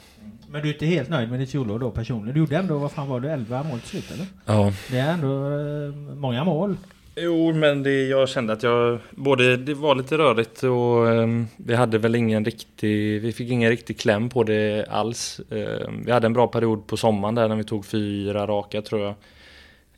[0.49, 2.34] Men du är inte helt nöjd med ditt fjolår då personligen?
[2.34, 4.25] Du gjorde ändå, vad fan var det, 11 mål till slut eller?
[4.45, 4.73] Ja.
[4.91, 6.77] Det är ändå eh, många mål.
[7.15, 11.75] Jo, men det, jag kände att jag både det var lite rörigt och um, vi
[11.75, 15.41] hade väl ingen riktig, vi fick ingen riktig kläm på det alls.
[15.49, 19.01] Um, vi hade en bra period på sommaren där när vi tog fyra raka tror
[19.01, 19.15] jag.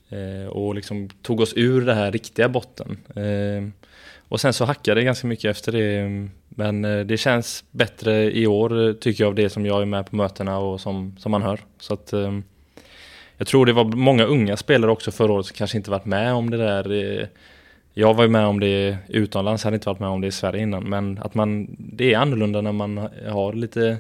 [0.10, 2.98] Eh, och liksom tog oss ur det här riktiga botten.
[4.34, 6.00] Och sen så hackade det ganska mycket efter det.
[6.00, 9.82] Mm, men eh, det känns bättre i år eh, tycker jag av det som jag
[9.82, 11.60] är med på mötena och som, som man hör.
[11.80, 12.44] Så att, ehm,
[13.38, 16.34] jag tror det var många unga spelare också förra året som kanske inte varit med
[16.34, 16.92] om det där.
[16.92, 17.28] Eh,
[17.94, 20.62] jag var ju med om det utomlands, hade inte varit med om det i Sverige
[20.62, 20.84] innan.
[20.84, 23.98] Men att man, det är annorlunda när man har lite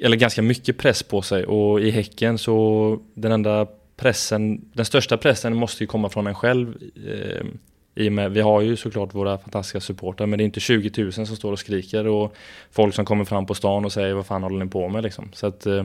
[0.00, 5.16] eller ganska mycket press på sig och i Häcken så den enda pressen, den största
[5.16, 6.74] pressen måste ju komma från en själv.
[6.96, 7.58] Ehm,
[7.98, 10.60] Eh, I och med, vi har ju såklart våra fantastiska supportrar men det är inte
[10.60, 12.34] 20 000 som står och skriker och
[12.70, 15.30] folk som kommer fram på stan och säger vad fan håller ni på med liksom.
[15.32, 15.84] Så att eh,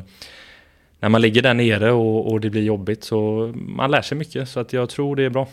[1.00, 4.50] när man ligger där nere och, och det blir jobbigt så man lär sig mycket
[4.50, 5.48] så att jag tror det är bra.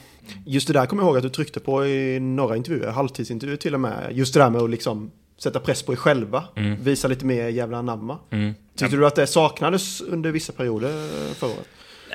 [0.47, 3.75] Just det där kommer jag ihåg att du tryckte på i några intervjuer, halvtidsintervjuer till
[3.75, 4.09] och med.
[4.13, 6.45] Just det där med att liksom sätta press på er själva.
[6.57, 6.83] Mm.
[6.83, 8.19] Visa lite mer jävla anamma.
[8.31, 8.55] Mm.
[8.77, 11.69] Tyckte du att det saknades under vissa perioder förra året?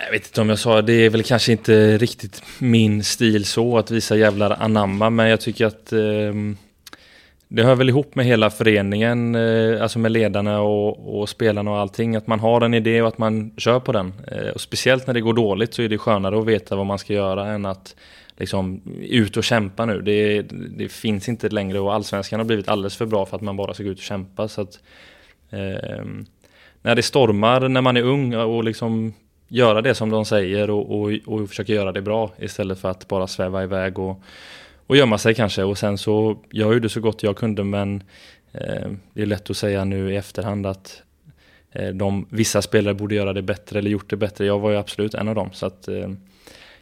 [0.03, 3.77] Jag vet inte om jag sa, det är väl kanske inte riktigt min stil så
[3.77, 6.34] att visa jävlar anamma, men jag tycker att eh,
[7.47, 11.77] det hör väl ihop med hela föreningen, eh, alltså med ledarna och, och, spelarna och
[11.77, 14.13] allting, att man har en idé och att man kör på den.
[14.27, 16.99] Eh, och speciellt när det går dåligt så är det skönare att veta vad man
[16.99, 17.95] ska göra än att
[18.38, 20.01] liksom ut och kämpa nu.
[20.01, 20.41] Det,
[20.77, 23.73] det finns inte längre och allsvenskan har blivit alldeles för bra för att man bara
[23.73, 24.47] ska gå ut och kämpa.
[24.47, 24.79] Så att,
[25.51, 26.25] ehm,
[26.81, 29.13] när det stormar när man är ung och liksom
[29.47, 33.08] göra det som de säger och, och, och försöka göra det bra istället för att
[33.08, 34.21] bara sväva iväg och,
[34.88, 35.63] och gömma sig kanske.
[35.63, 38.03] Och sen så, jag gjorde så gott jag kunde men
[38.51, 41.01] eh, det är lätt att säga nu i efterhand att
[41.71, 44.45] eh, de, vissa spelare borde göra det bättre eller gjort det bättre.
[44.45, 45.49] Jag var ju absolut en av dem.
[45.53, 46.12] Så att, eh,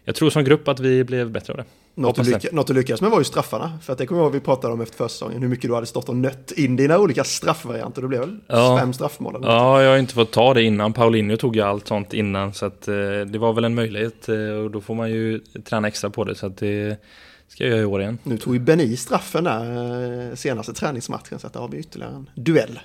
[0.04, 1.66] jag tror som grupp att vi blev bättre av det.
[1.96, 3.80] Något du, lyck något du lyckades med var ju straffarna.
[3.82, 5.42] För att det kommer jag ihåg vi pratade om efter försäsongen.
[5.42, 8.02] Hur mycket du hade stått och nött in dina olika straffvarianter.
[8.02, 8.78] Det blev väl ja.
[8.80, 9.40] fem straffmål?
[9.42, 10.94] Ja, jag har inte fått ta det innan.
[10.94, 12.54] Paulinho tog ju allt sånt innan.
[12.54, 12.94] Så att, eh,
[13.28, 14.30] det var väl en möjlighet.
[14.30, 16.36] Eh, och då får man ju träna extra på det.
[16.36, 16.98] Så att det
[17.48, 18.18] ska jag göra i år igen.
[18.24, 21.40] Nu tog ju Benny straffen där eh, senaste träningsmatchen.
[21.40, 22.80] Så att där har vi ytterligare en duell.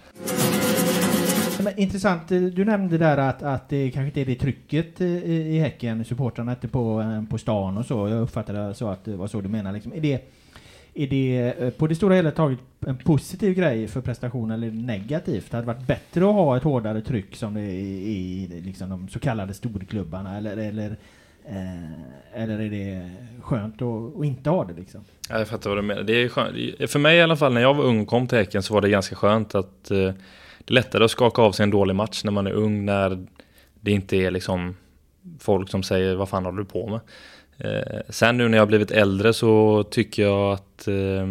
[1.69, 5.59] Men intressant, du nämnde där att, att det kanske inte är det trycket i, i
[5.59, 8.09] Häcken, supportrarna inte på, eh, på stan och så.
[8.09, 9.73] Jag uppfattade så att det var så du menar.
[9.73, 9.93] Liksom.
[9.93, 10.25] Är, det,
[10.95, 15.51] är det eh, på det stora hela taget en positiv grej för prestationen eller negativt?
[15.51, 18.91] Det hade varit bättre att ha ett hårdare tryck som det är i, i liksom
[18.91, 20.97] de så kallade storklubbarna eller, eller
[21.51, 23.11] Eh, eller är det
[23.43, 25.01] skönt att, att, inte ha det liksom?
[25.29, 26.03] Jag fattar vad du menar.
[26.03, 26.91] Det är skönt.
[26.91, 28.81] För mig i alla fall när jag var ung och kom till Häcken så var
[28.81, 30.13] det ganska skönt att eh,
[30.69, 33.27] det är lättare att skaka av sig en dålig match när man är ung, när
[33.81, 34.77] det inte är liksom
[35.41, 37.01] folk som säger vad fan håller du på med?
[37.59, 41.27] Eh, sen nu när jag har blivit äldre så tycker jag att eh,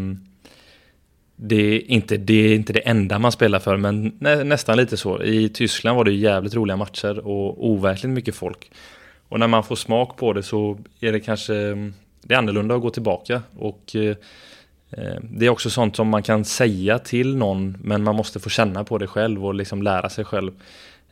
[1.35, 4.97] det, är inte, det är inte det enda man spelar för, men nä, nästan lite
[4.97, 5.23] så.
[5.23, 8.71] I Tyskland var det jävligt roliga matcher och overkligt mycket folk.
[9.29, 12.75] Och när man får smak på det så är det kanske ehm, det är annorlunda
[12.75, 13.41] att gå tillbaka.
[13.55, 14.15] Och eh, Eh,
[14.91, 18.49] Eh, det är också sånt som man kan säga till någon men man måste få
[18.49, 20.51] känna på det själv och liksom lära sig själv.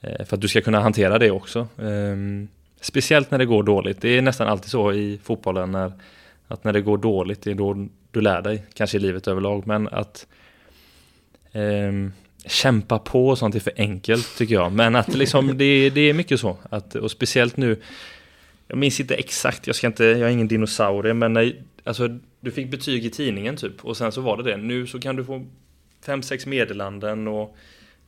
[0.02, 1.68] Eh, för att du ska kunna hantera det också.
[1.82, 2.48] Ehm,
[2.82, 4.02] speciellt när det går dåligt.
[4.02, 5.92] Det är nästan alltid så i fotbollen när,
[6.48, 8.66] att när det går dåligt det är då du lär dig.
[8.74, 10.28] Kanske i livet överlag men att
[11.54, 12.14] um,
[12.46, 14.72] kämpa på och sånt är för enkelt tycker jag.
[14.72, 16.58] Men att liksom det, det är mycket så.
[16.70, 17.82] Att, och speciellt nu
[18.68, 22.52] jag minns inte exakt, jag ska inte, jag är ingen dinosaurie men när, alltså du
[22.52, 24.58] fick betyg i tidningen typ och sen så var det det.
[24.58, 25.46] Nu så kan du få
[26.06, 27.56] fem, sex meddelanden och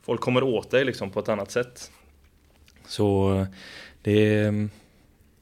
[0.02, 1.90] folk kommer åt dig liksom på ett annat sätt.
[2.86, 3.46] Så eh,
[4.02, 4.52] det, eh,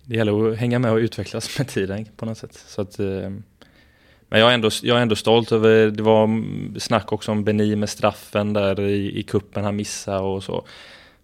[0.05, 2.65] det gäller att hänga med och utvecklas med tiden på något sätt.
[2.67, 3.31] Så att, eh,
[4.29, 6.29] men jag är, ändå, jag är ändå stolt över, det var
[6.79, 10.67] snack också om Beni med straffen där i, i kuppen han missade och så.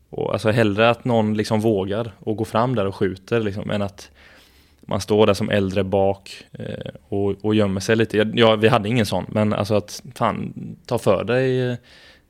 [0.08, 3.82] Och alltså hellre att någon liksom vågar och går fram där och skjuter liksom, än
[3.82, 4.10] att
[4.86, 8.30] man står där som äldre bak eh, och, och gömmer sig lite.
[8.34, 10.52] Ja, vi hade ingen sån, men alltså att fan,
[10.86, 11.60] ta för dig.
[11.60, 11.76] Eh,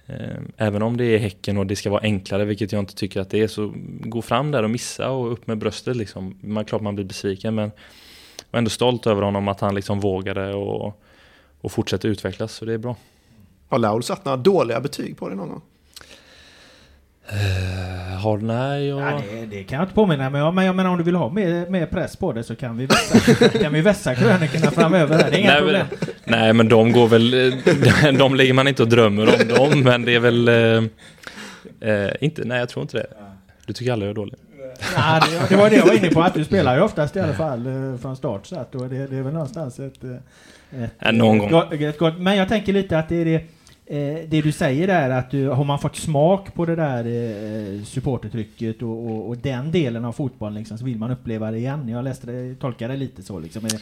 [0.07, 3.21] eh, även om det är Häcken och det ska vara enklare, vilket jag inte tycker
[3.21, 6.39] att det är, så gå fram där och missa och upp med bröstet liksom.
[6.41, 7.73] Man, klart man blir besviken, men jag
[8.51, 11.03] var ändå stolt över honom att han liksom vågade och,
[11.61, 12.97] och fortsätter utvecklas, så det är bra.
[13.69, 15.63] Har Laul satt några dåliga betyg på dig någon gång?
[17.31, 19.01] Uh, har, nej, jag...
[19.01, 21.15] ja, det, det, kan jag inte påminna mig om, men jag menar om du vill
[21.15, 25.19] ha mer, mer press på det så kan vi vässa, kan vi vässa krönikorna framöver.
[25.19, 25.31] Här.
[25.31, 25.87] Det är inga nej, problem.
[26.25, 27.31] Men, nej, men de går väl...
[28.19, 30.49] de ligger man inte och drömmer om dem, men det är väl...
[30.49, 33.07] Uh, inte, nej, jag tror inte det.
[33.67, 34.35] Du tycker aldrig jag är dålig.
[34.97, 37.21] Ja, det, det var det jag var inne på, att du spelar ju oftast i
[37.21, 37.65] alla fall
[38.03, 38.47] från start.
[38.47, 40.05] Så att det, det är väl någonstans ett...
[40.05, 42.09] ett, ja, någon ett, gång.
[42.09, 43.43] Ett, men jag tänker lite att det är det eh,
[43.87, 47.83] Eh, det du säger där att du, har man fått smak på det där eh,
[47.85, 51.89] supportertrycket och, och, och den delen av fotbollen liksom, så vill man uppleva det igen.
[51.89, 53.65] Jag läste det, tolkade det lite så liksom.
[53.67, 53.73] Eh,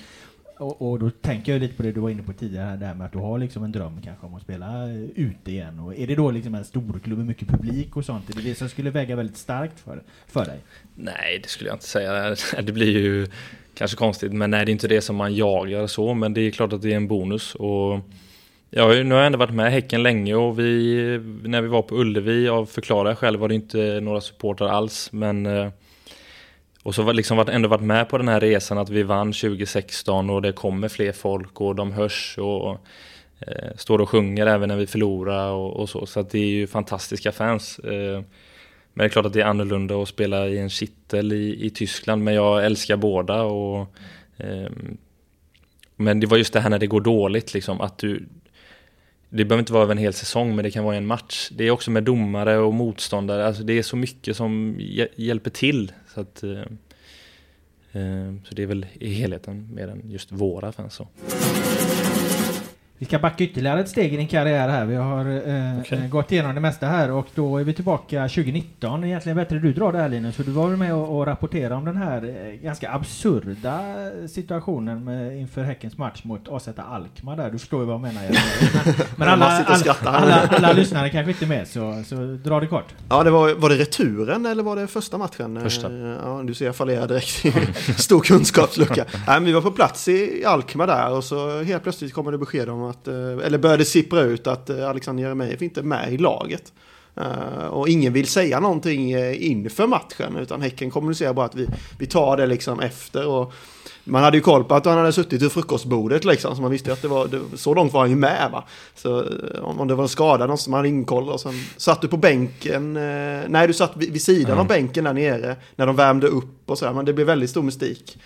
[0.59, 2.95] Och, och då tänker jag lite på det du var inne på tidigare, det här
[2.95, 5.79] med att du har liksom en dröm kanske om att spela eh, ute igen.
[5.81, 8.31] Och är det då liksom en storklubb med mycket publik och sånt?
[8.31, 10.59] Är det det som skulle väga väldigt starkt för, för dig?
[10.95, 12.37] Nej, det skulle jag inte säga.
[12.63, 13.27] Det blir ju
[13.75, 16.51] kanske konstigt, men nej, det är inte det som man jagar så, men det är
[16.51, 17.55] klart att det är en bonus.
[17.55, 18.01] Och
[18.73, 21.83] Ja, nu har jag ändå varit med i Häcken länge och vi, när vi var
[21.83, 25.69] på Ullevi, av förklarliga skäl var det inte några supportrar alls, men eh,
[26.83, 30.31] och så har liksom ändå varit med på den här resan att vi vann 2016
[30.31, 32.71] och det kommer fler folk och de hörs och
[33.41, 36.07] eh, står och sjunger även när vi förlorar och, och så.
[36.07, 37.79] Så att det är ju fantastiska fans.
[37.79, 38.23] Eh,
[38.93, 41.71] men det är klart att det är annorlunda att spela i en kittel i, i
[41.71, 43.43] Tyskland, men jag älskar båda.
[43.43, 43.95] Och,
[44.37, 44.71] eh,
[45.97, 48.27] men det var just det här när det går dåligt, liksom, att du,
[49.31, 51.49] det behöver inte vara över en hel säsong, men det kan vara en match.
[51.53, 53.47] Det är också med domare och motståndare.
[53.47, 54.77] Alltså det är så mycket som
[55.17, 55.93] hjälper till.
[56.15, 56.61] Så, att, eh,
[57.93, 60.95] eh, så det är väl i helheten mer än just våra fans.
[60.95, 61.09] Så.
[63.01, 64.85] Vi ska backa ytterligare ett steg i din karriär här.
[64.85, 66.09] Vi har eh, okay.
[66.09, 69.05] gått igenom det mesta här och då är vi tillbaka 2019.
[69.05, 71.85] Egentligen bättre du drar det här Linus, för du var med och, och rapporterade om
[71.85, 73.81] den här eh, ganska absurda
[74.29, 77.51] situationen med, inför Häckens match mot AZ Alkmaar där.
[77.51, 78.23] Du förstår ju vad jag menar.
[78.85, 82.95] Men, men alla, alla, alla, alla, lyssnare kanske inte med, så, så dra det kort.
[83.09, 85.61] Ja, det var, var det returen eller var det första matchen?
[85.61, 85.93] Första.
[85.93, 87.45] Ja, du ser jag fallerar direkt.
[88.01, 89.05] Stor kunskapslucka.
[89.27, 92.69] Nej, vi var på plats i Alkmaar där och så helt plötsligt kommer det besked
[92.69, 96.19] om att, eh, eller började sippra ut att eh, Alexander Jeremejeff inte är med i
[96.19, 96.73] laget.
[97.21, 102.07] Uh, och ingen vill säga någonting inför matchen utan Häcken kommunicerar bara att vi, vi
[102.07, 103.27] tar det liksom efter.
[103.27, 103.53] Och
[104.05, 106.93] man hade ju koll på att han hade suttit vid frukostbordet liksom så man visste
[106.93, 108.65] att det var, det, så långt var han ju med va.
[108.95, 109.25] Så
[109.63, 112.17] om, om det var en skada någon som hade inkoll och sen satt du på
[112.17, 112.93] bänken,
[113.49, 114.59] nej du satt vid, vid sidan mm.
[114.59, 117.63] av bänken där nere när de värmde upp och sådär men det blev väldigt stor
[117.63, 118.19] mystik.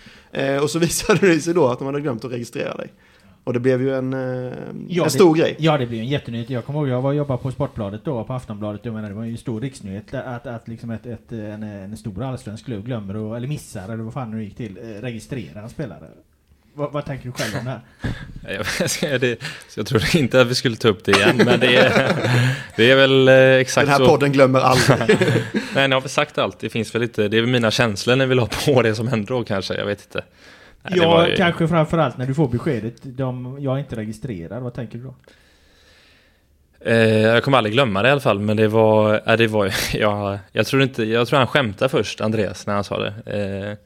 [0.61, 2.93] Och så visade det sig då att de hade glömt att registrera dig.
[3.45, 4.53] Och det blev ju en, eh,
[4.87, 5.55] ja, en stor det, grej.
[5.59, 6.49] Ja, det blev en jättenyhet.
[6.49, 8.81] Jag kommer ihåg, jag var och jobbade på Sportbladet då, på Aftonbladet.
[8.83, 11.97] Jag menar, det var ju en stor riksnyhet att, att liksom ett, ett, en, en
[11.97, 15.61] stor allsvensk klubb glömmer, och, eller missar, eller vad fan det gick till, eh, registrera
[15.61, 16.07] en spelare.
[16.73, 17.81] Vad, vad, tänker du själv om det här?
[19.11, 19.39] jag, det,
[19.75, 22.15] jag tror inte att vi skulle ta upp det igen, men det är,
[22.75, 23.79] det är väl eh, exakt så.
[23.79, 24.07] Den här så.
[24.07, 24.99] podden glömmer aldrig.
[25.75, 26.59] Nej, ni har väl sagt allt.
[26.59, 29.07] Det finns väl lite, det är väl mina känslor när vi la på det som
[29.07, 30.23] hände då kanske, jag vet inte.
[30.89, 31.35] Nej, ja, ju...
[31.35, 32.95] kanske framförallt när du får beskedet.
[33.03, 34.63] De, jag är inte registrerad.
[34.63, 35.15] Vad tänker du då?
[36.79, 39.21] Eh, jag kommer aldrig glömma det i alla fall, men det var...
[39.25, 42.83] Eh, det var jag, jag, tror inte, jag tror han skämtade först, Andreas, när han
[42.83, 43.13] sa det.
[43.25, 43.77] Eh,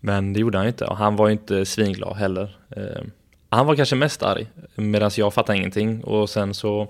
[0.00, 2.56] men det gjorde han inte och han var inte svinglad heller.
[2.76, 3.02] Eh,
[3.48, 6.04] han var kanske mest arg, medan jag fattade ingenting.
[6.04, 6.88] Och sen så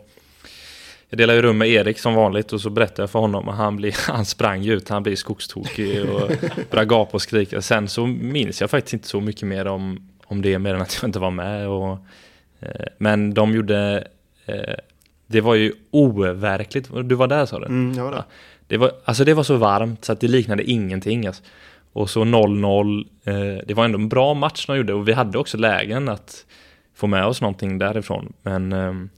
[1.15, 3.55] jag delade ju rum med Erik som vanligt och så berättade jag för honom och
[3.55, 6.31] han, blir, han sprang ju ut, han blev skogstokig och
[6.71, 7.63] började gapa och skrika.
[7.63, 10.99] Sen så minns jag faktiskt inte så mycket mer om, om det, mer än att
[11.03, 11.69] jag inte var med.
[11.69, 11.99] Och,
[12.61, 14.09] eh, men de gjorde,
[14.47, 14.75] eh,
[15.27, 16.91] det var ju overkligt.
[17.05, 17.67] Du var där sa du?
[17.67, 18.19] Mm, jag var där.
[18.19, 18.25] Ja,
[18.67, 21.27] det, var, alltså det var så varmt så att det liknade ingenting.
[21.27, 21.43] Alltså.
[21.93, 25.39] Och så 0-0, eh, det var ändå en bra match de gjorde och vi hade
[25.39, 26.47] också lägen att
[26.95, 28.33] få med oss någonting därifrån.
[28.43, 29.11] Men ehm,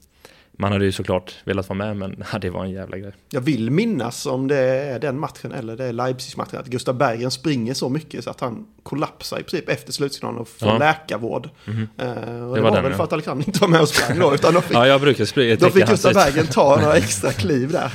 [0.59, 3.11] man hade ju såklart velat vara med, men det var en jävla grej.
[3.29, 7.31] Jag vill minnas om det är den matchen eller det är Leipzig-matchen, att Gustav Berggren
[7.31, 10.77] springer så mycket så att han kollapsar i princip efter slutsignalen och får ja.
[10.77, 11.49] läkarvård.
[11.67, 12.37] Mm -hmm.
[12.37, 14.19] uh, och det, det var, var väl för att Alexander inte var med och sprang
[14.19, 17.31] då, utan då fick, ja, jag brukar springa, då fick Gustav Berggren ta några extra
[17.31, 17.91] kliv där.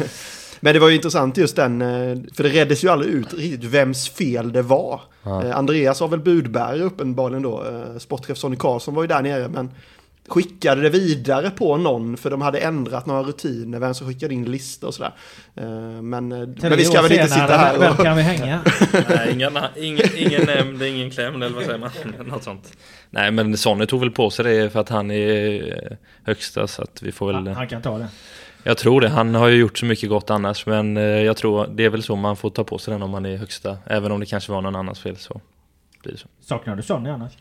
[0.60, 3.64] Men det var ju intressant just den, eh, för det reddes ju aldrig ut riktigt
[3.64, 5.00] vems fel det var.
[5.22, 5.44] Ja.
[5.44, 7.64] Eh, Andreas var väl budbärare uppenbarligen då,
[7.98, 9.70] sportchef Sonny Karlsson var ju där nere, men
[10.28, 14.44] skickade det vidare på någon för de hade ändrat några rutiner, vem som skickade in
[14.44, 15.14] listor och sådär.
[15.54, 15.64] Eh,
[16.02, 17.82] men, men vi ska väl inte sitta här och...
[17.82, 18.60] Vem kan vi hänga?
[19.08, 21.90] Nej, ingen, ingen, ingen nämnd, ingen klämd eller vad säger man?
[22.26, 22.72] Något sånt.
[23.10, 27.02] Nej, men Sonny tog väl på sig det för att han är högsta så att
[27.02, 27.48] vi får väl...
[27.48, 28.08] Han kan ta det.
[28.64, 29.08] Jag tror det.
[29.08, 32.02] Han har ju gjort så mycket gott annars, men eh, jag tror det är väl
[32.02, 33.78] så man får ta på sig den om man är högsta.
[33.86, 35.40] Även om det kanske var någon annans fel så
[36.02, 36.28] blir det så.
[36.40, 37.32] Saknar du Sonny annars?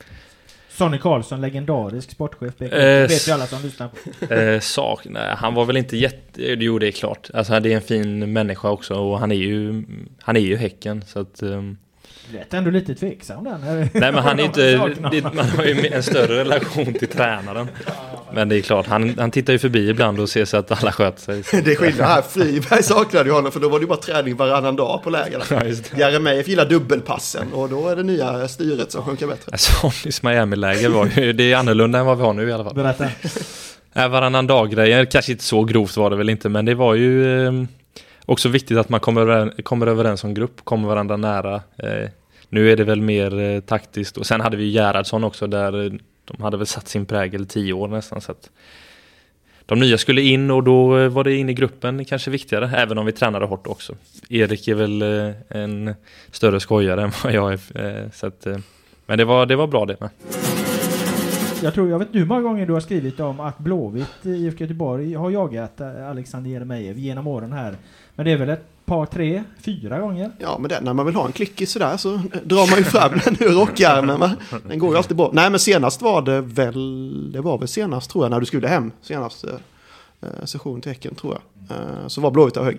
[0.82, 2.54] Sonny Karlsson, legendarisk sportchef.
[2.58, 4.34] Det eh, vet ju alla som lyssnar på.
[4.34, 6.42] Eh, sak, nej, han var väl inte jätte...
[6.42, 7.30] Jo, det är klart.
[7.34, 9.84] Alltså, det är en fin människa också och han är ju,
[10.22, 11.04] han är ju Häcken.
[11.08, 11.78] Så att, um,
[12.34, 13.58] lät ändå lite tveksam där.
[13.64, 14.78] Nej men han är inte,
[15.12, 17.68] det, man har ju en större relation till tränaren.
[18.34, 20.92] Men det är klart, han, han tittar ju förbi ibland och ser så att alla
[20.92, 21.62] sköter sig.
[21.64, 24.36] Det är skillnad här, Friberg saknade ju honom för då var det ju bara träning
[24.36, 25.42] varannan dag på lägren.
[25.50, 25.64] Ja,
[25.98, 29.58] Jeremejeff gillar dubbelpassen och då är det nya styret som funkar bättre.
[29.58, 32.76] Sonnys Miami-läger var ju, det är annorlunda än vad vi har nu i alla fall.
[32.76, 33.06] Berätta.
[33.94, 37.46] Äh, varannan dag-grejen, kanske inte så grovt var det väl inte, men det var ju
[37.48, 37.54] eh,
[38.26, 41.56] också viktigt att man kommer, överens, kommer överens som grupp, kommer varandra nära.
[41.56, 42.10] Eh,
[42.50, 45.92] nu är det väl mer eh, taktiskt och sen hade vi Gerhardsson också där eh,
[46.38, 48.22] de hade väl satt sin prägel tio år nästan.
[48.22, 48.50] Så att
[49.66, 52.98] de nya skulle in och då eh, var det in i gruppen kanske viktigare, även
[52.98, 53.96] om vi tränade hårt också.
[54.30, 55.94] Erik är väl eh, en
[56.32, 57.60] större skojare än vad jag är.
[57.86, 58.48] Eh, så att,
[59.06, 60.10] men det var, det var bra det med.
[61.64, 64.30] Jag tror, jag vet inte hur många gånger du har skrivit om att Blåvitt i
[64.30, 67.76] IFK Göteborg har jagat Alexander Jeremejeff genom åren här.
[68.16, 70.32] Men det är väl ett par, tre, fyra gånger?
[70.40, 72.10] Ja, men det, när man vill ha en klickis sådär så
[72.44, 74.20] drar man ju fram den ur rockärmen.
[74.20, 74.32] va?
[74.68, 75.30] Den går ju alltid bra.
[75.34, 78.68] Nej, men senast var det väl, det var väl senast tror jag, när du skulle
[78.68, 81.34] hem senast eh, session till Häcken tror
[81.70, 81.78] jag.
[81.78, 82.78] Eh, så var Blåvitt av hög.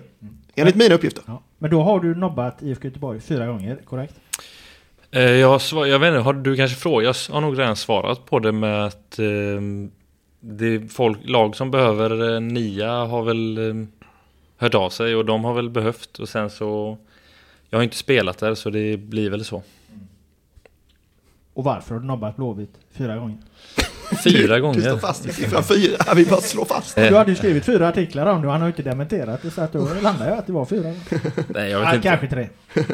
[0.55, 1.23] Enligt mina uppgifter.
[1.27, 1.41] Ja.
[1.57, 4.15] Men då har du nobbat IFK Göteborg fyra gånger, korrekt?
[5.11, 7.17] Eh, Jag, svar- jag vet inte, har du kanske frågat?
[7.29, 9.25] Jag har nog redan svarat på det med att eh,
[10.39, 13.73] det är folk, lag som behöver eh, nia har väl eh,
[14.63, 16.97] hört av sig och de har väl behövt och sen så
[17.69, 19.63] jag har inte spelat där så det blir väl så.
[21.53, 23.37] Och varför har du nobbat Blåvitt fyra gånger?
[24.23, 24.81] Fyra Du gånger.
[24.81, 26.95] står fast vid siffran fyra, vi bara slår fast.
[26.95, 29.61] Du hade ju skrivit fyra artiklar om det han har ju inte dementerat det så
[29.61, 30.93] att då landar jag att det var fyra.
[31.47, 32.07] Nej, jag vet Ah, inte.
[32.07, 32.47] kanske tre.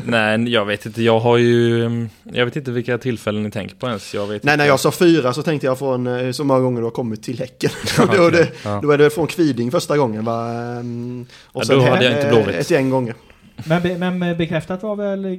[0.04, 1.04] Nej, jag vet inte.
[1.04, 1.86] Jag har ju...
[1.86, 4.14] mm, Jag vet inte vilka tillfällen ni tänker på ens.
[4.14, 4.64] Jag vet Nej, inte.
[4.64, 7.24] när jag sa fyra så tänkte jag från eh, så många gånger du har kommit
[7.24, 7.70] till Häcken.
[7.98, 8.48] Ja, då, är det.
[8.66, 8.80] Ja.
[8.84, 10.48] då är det från Kviding första gången va?
[10.52, 12.56] Ehm, Och Ja, sen då hade jag inte Blåvitt.
[12.56, 13.14] ett gäng gånger.
[13.68, 15.32] Men, be, men bekräftat var väl eh,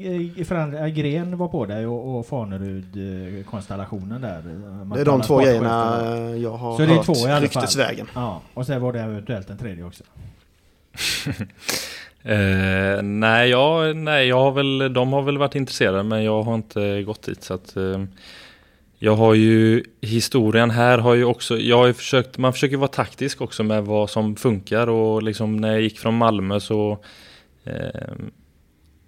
[0.83, 4.43] eh, Gren var på dig och, och Fanerud-konstellationen där?
[4.85, 7.17] Man Det är de två grejerna eh, jag har Så det är hört två i
[7.23, 7.43] alla fall?
[7.43, 8.07] ryktesvägen.
[8.15, 10.05] Ja, och sen var det eventuellt en tredje också.
[12.23, 16.55] Eh, nej, jag, nej, jag har väl, de har väl varit intresserade men jag har
[16.55, 17.43] inte gått dit.
[17.43, 18.05] Så att, eh,
[18.99, 22.89] jag har ju, historien här har ju också, jag har ju försökt, man försöker vara
[22.89, 26.99] taktisk också med vad som funkar och liksom när jag gick från Malmö så eh,
[27.65, 28.31] Ehm,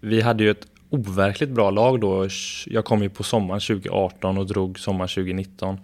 [0.00, 2.28] vi hade ju ett overkligt bra lag då.
[2.66, 5.78] Jag kom ju på sommaren 2018 och drog sommaren 2019.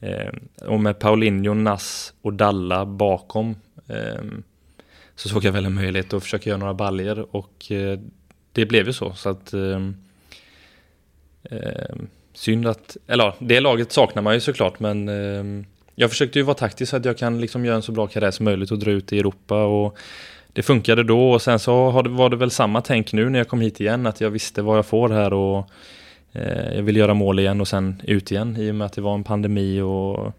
[0.00, 0.34] Eh,
[0.68, 3.56] och med Paulinho, Nass och Dalla bakom
[3.88, 4.22] eh,
[5.14, 7.98] så såg jag väl en möjlighet att försöka göra några baljer och eh,
[8.52, 9.12] det blev ju så.
[9.12, 9.90] så att, eh,
[11.42, 11.96] eh,
[12.32, 16.42] synd att, eller ja, det laget saknar man ju såklart men eh, jag försökte ju
[16.42, 18.78] vara taktisk så att jag kan liksom göra en så bra karriär som möjligt och
[18.78, 19.98] dra ut i Europa och
[20.54, 23.38] det funkade då och sen så har det, var det väl samma tänk nu när
[23.38, 25.70] jag kom hit igen att jag visste vad jag får här och
[26.32, 29.00] eh, jag vill göra mål igen och sen ut igen i och med att det
[29.00, 30.32] var en pandemi och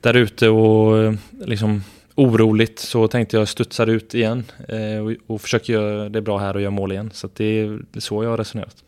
[0.00, 1.82] där ute och eh, liksom
[2.14, 6.54] oroligt så tänkte jag studsar ut igen eh, och, och försöker göra det bra här
[6.54, 7.10] och göra mål igen.
[7.12, 8.84] Så att det, är, det är så jag har resonerat.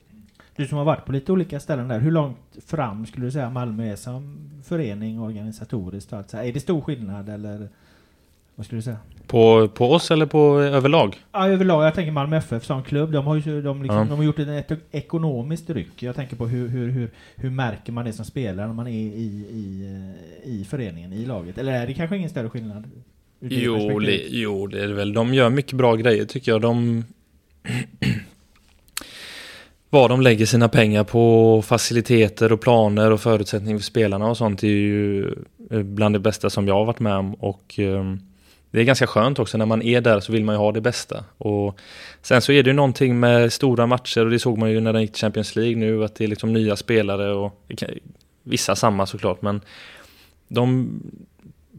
[0.57, 3.51] Du som har varit på lite olika ställen där, hur långt fram skulle du säga
[3.51, 6.13] Malmö är som förening organisatoriskt?
[6.13, 6.35] och?
[6.35, 7.69] Är det stor skillnad eller
[8.55, 8.99] vad skulle du säga?
[9.29, 11.17] På, på oss eller på överlag?
[11.33, 11.85] Ja, överlag.
[11.87, 13.13] Jag tänker Malmö FF som klubb.
[13.13, 14.05] De har ju de liksom, Ja.
[14.05, 16.03] de har gjort ett ek- ekonomiskt ryck.
[16.03, 18.91] Jag tänker på hur, hur, hur, hur märker man det som spelare när man är
[18.93, 19.05] i,
[19.53, 19.89] i,
[20.45, 21.59] i föreningen, i laget?
[21.59, 22.85] Eller är det kanske ingen större skillnad?
[23.41, 25.13] Jo det, jo, det är det väl.
[25.13, 26.61] De gör mycket bra grejer tycker jag.
[26.61, 27.05] De...
[29.91, 34.63] Vad de lägger sina pengar på, faciliteter och planer och förutsättningar för spelarna och sånt
[34.63, 35.35] är ju
[35.71, 37.35] bland det bästa som jag har varit med om.
[37.35, 38.05] Och eh,
[38.71, 40.81] det är ganska skönt också när man är där så vill man ju ha det
[40.81, 41.25] bästa.
[41.39, 41.79] Och
[42.23, 44.93] sen så är det ju någonting med stora matcher och det såg man ju när
[44.93, 47.61] den gick till Champions League nu att det är liksom nya spelare och
[48.43, 49.61] vissa samma såklart men
[50.49, 50.89] de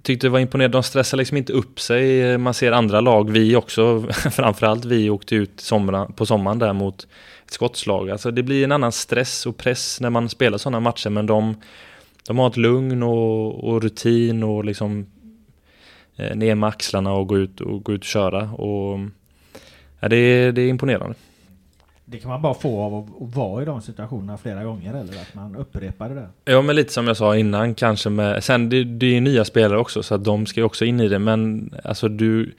[0.03, 0.77] tyckte det var imponerande.
[0.77, 2.37] De stressar liksom inte upp sig.
[2.37, 7.07] Man ser andra lag, vi också, framförallt vi åkte ut somra, på sommaren där mot
[7.45, 8.09] ett skottslag.
[8.09, 11.55] Alltså det blir en annan stress och press när man spelar sådana matcher men de,
[12.27, 15.05] de har ett lugn och, och rutin och liksom
[16.35, 18.51] ner med axlarna och gå ut och, gå ut och köra.
[18.51, 18.99] Och,
[19.99, 21.15] ja, det, är, det är imponerande.
[22.05, 25.33] Det kan man bara få av att vara i de situationerna flera gånger eller att
[25.33, 26.27] man upprepar det där.
[26.45, 29.79] Ja men lite som jag sa innan kanske med, sen det, det är nya spelare
[29.79, 32.53] också så att de ska ju också in i det men alltså du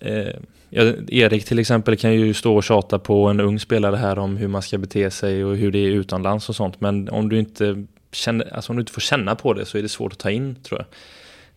[0.00, 0.34] eh,
[0.70, 4.48] Erik till exempel kan ju stå och tjata på en ung spelare här om hur
[4.48, 7.86] man ska bete sig och hur det är utomlands och sånt men om du inte
[8.12, 10.30] känner, alltså om du inte får känna på det så är det svårt att ta
[10.30, 10.86] in tror jag.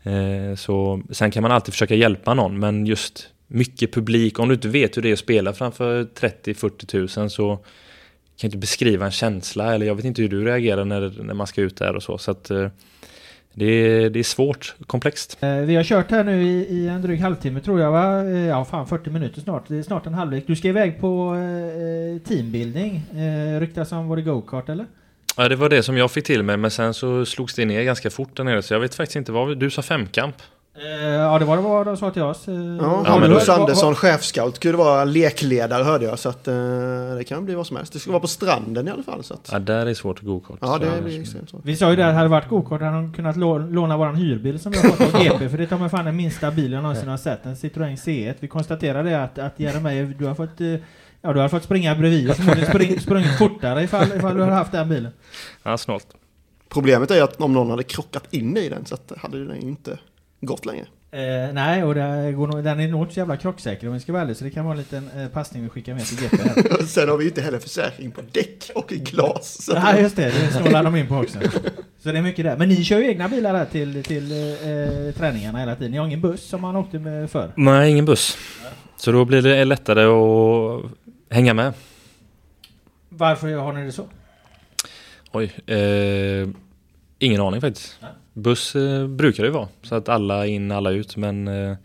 [0.03, 4.53] Eh, så sen kan man alltid försöka hjälpa någon men just mycket publik, om du
[4.53, 7.63] inte vet hur det är att spela framför 30-40 tusen så kan
[8.37, 11.47] jag inte beskriva en känsla eller jag vet inte hur du reagerar när, när man
[11.47, 12.17] ska ut där och så.
[12.17, 12.67] Så att eh,
[13.53, 15.37] det, är, det är svårt, komplext.
[15.39, 18.23] Eh, vi har kört här nu i, i en dryg halvtimme tror jag va?
[18.23, 19.63] Ja fan 40 minuter snart.
[19.67, 20.43] Det är snart en halvlek.
[20.47, 22.95] Du ska iväg på eh, teambuilding.
[22.95, 24.85] Eh, ryktas om var det go-kart eller?
[25.39, 27.83] Ja, det var det som jag fick till mig, men sen så slogs det ner
[27.83, 29.57] ganska fort där nere, så jag vet faktiskt inte vad...
[29.57, 30.35] Du sa femkamp?
[30.81, 32.47] Eh, ja, det var vad de sa till oss.
[32.47, 32.59] Eh, Ja,
[33.05, 36.19] Ja, men Hampus då- Andersson, chefscout, skulle vara lekledare hörde jag.
[36.19, 36.53] Så att eh,
[37.17, 37.93] det kan bli vad som helst.
[37.93, 39.23] Det ska vara på stranden i alla fall.
[39.23, 40.57] Så att, Ja, där är svårt att go-kart.
[40.61, 41.61] ja, det Så- blir extremt svårt.
[41.63, 44.15] Vi sa ju det, att hade det varit gokart hade de kunnat lå- låna våran
[44.15, 46.71] hyrbil som vi har fått av GP, för det tar mig fan den minsta bilen
[46.73, 48.33] jag någonsin har sett, en Citroën C1.
[48.39, 50.73] Vi konstaterade att, att Jeremejeff, du har fått, eh,
[51.21, 54.71] ja du har fått springa bredvid och spring, sprungit fortare ifall, ifall du hade haft
[54.71, 55.11] den bilen.
[55.63, 56.07] Ja, snålt.
[56.69, 59.97] Problemet är att om någon hade krockat in i den så hade den inte
[60.41, 60.85] gått längre.
[61.11, 64.11] Eh, nej, och det går den är nog inte så jävla krocksäker om vi ska
[64.11, 66.37] vara ärliga, så det kan vara en liten eh, passning vi skickar med till GP
[66.37, 66.83] här.
[66.85, 69.65] Sen har vi ju inte heller försäkring på däck och glas.
[69.65, 71.39] Så Nej, just det, det snålar de in på också.
[72.03, 72.57] Så det är mycket där.
[72.57, 75.91] Men ni kör ju egna bilar där till, till eh, träningarna hela tiden.
[75.91, 77.51] Ni har ingen buss som man åkte med förr?
[77.55, 78.37] Nej, ingen buss.
[78.97, 80.91] Så då blir det lättare att
[81.29, 81.73] hänga med.
[83.09, 84.05] Varför har ni det så?
[85.31, 86.47] Oj, eh,
[87.19, 87.97] ingen aning faktiskt.
[88.01, 88.11] Nej.
[88.33, 91.75] Buss eh, brukar det ju vara, så att alla in, alla ut, men eh,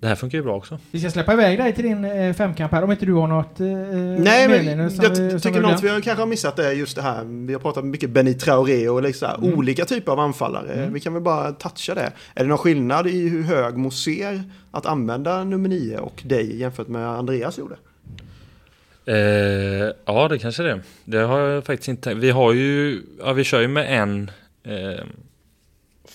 [0.00, 0.78] det här funkar ju bra också.
[0.90, 3.60] Vi ska släppa iväg dig till din eh, femkamp här, om inte du har något
[3.60, 6.96] eh, Nej, men som jag som tycker något vi har kanske har missat är just
[6.96, 7.24] det här.
[7.24, 9.58] Vi har pratat mycket Benny Traoré och liksom Mm.
[9.58, 10.88] olika typer av anfallare.
[10.92, 12.12] Vi kan väl bara toucha det.
[12.34, 16.88] Är det någon skillnad i hur hög Moser att använda nummer 9 och dig jämfört
[16.88, 17.76] med Andreas gjorde?
[19.06, 20.82] Eh, ja, det kanske det är.
[21.04, 22.14] Det har jag faktiskt inte.
[22.14, 24.30] Vi har ju, ja vi kör ju med en
[24.62, 25.04] eh,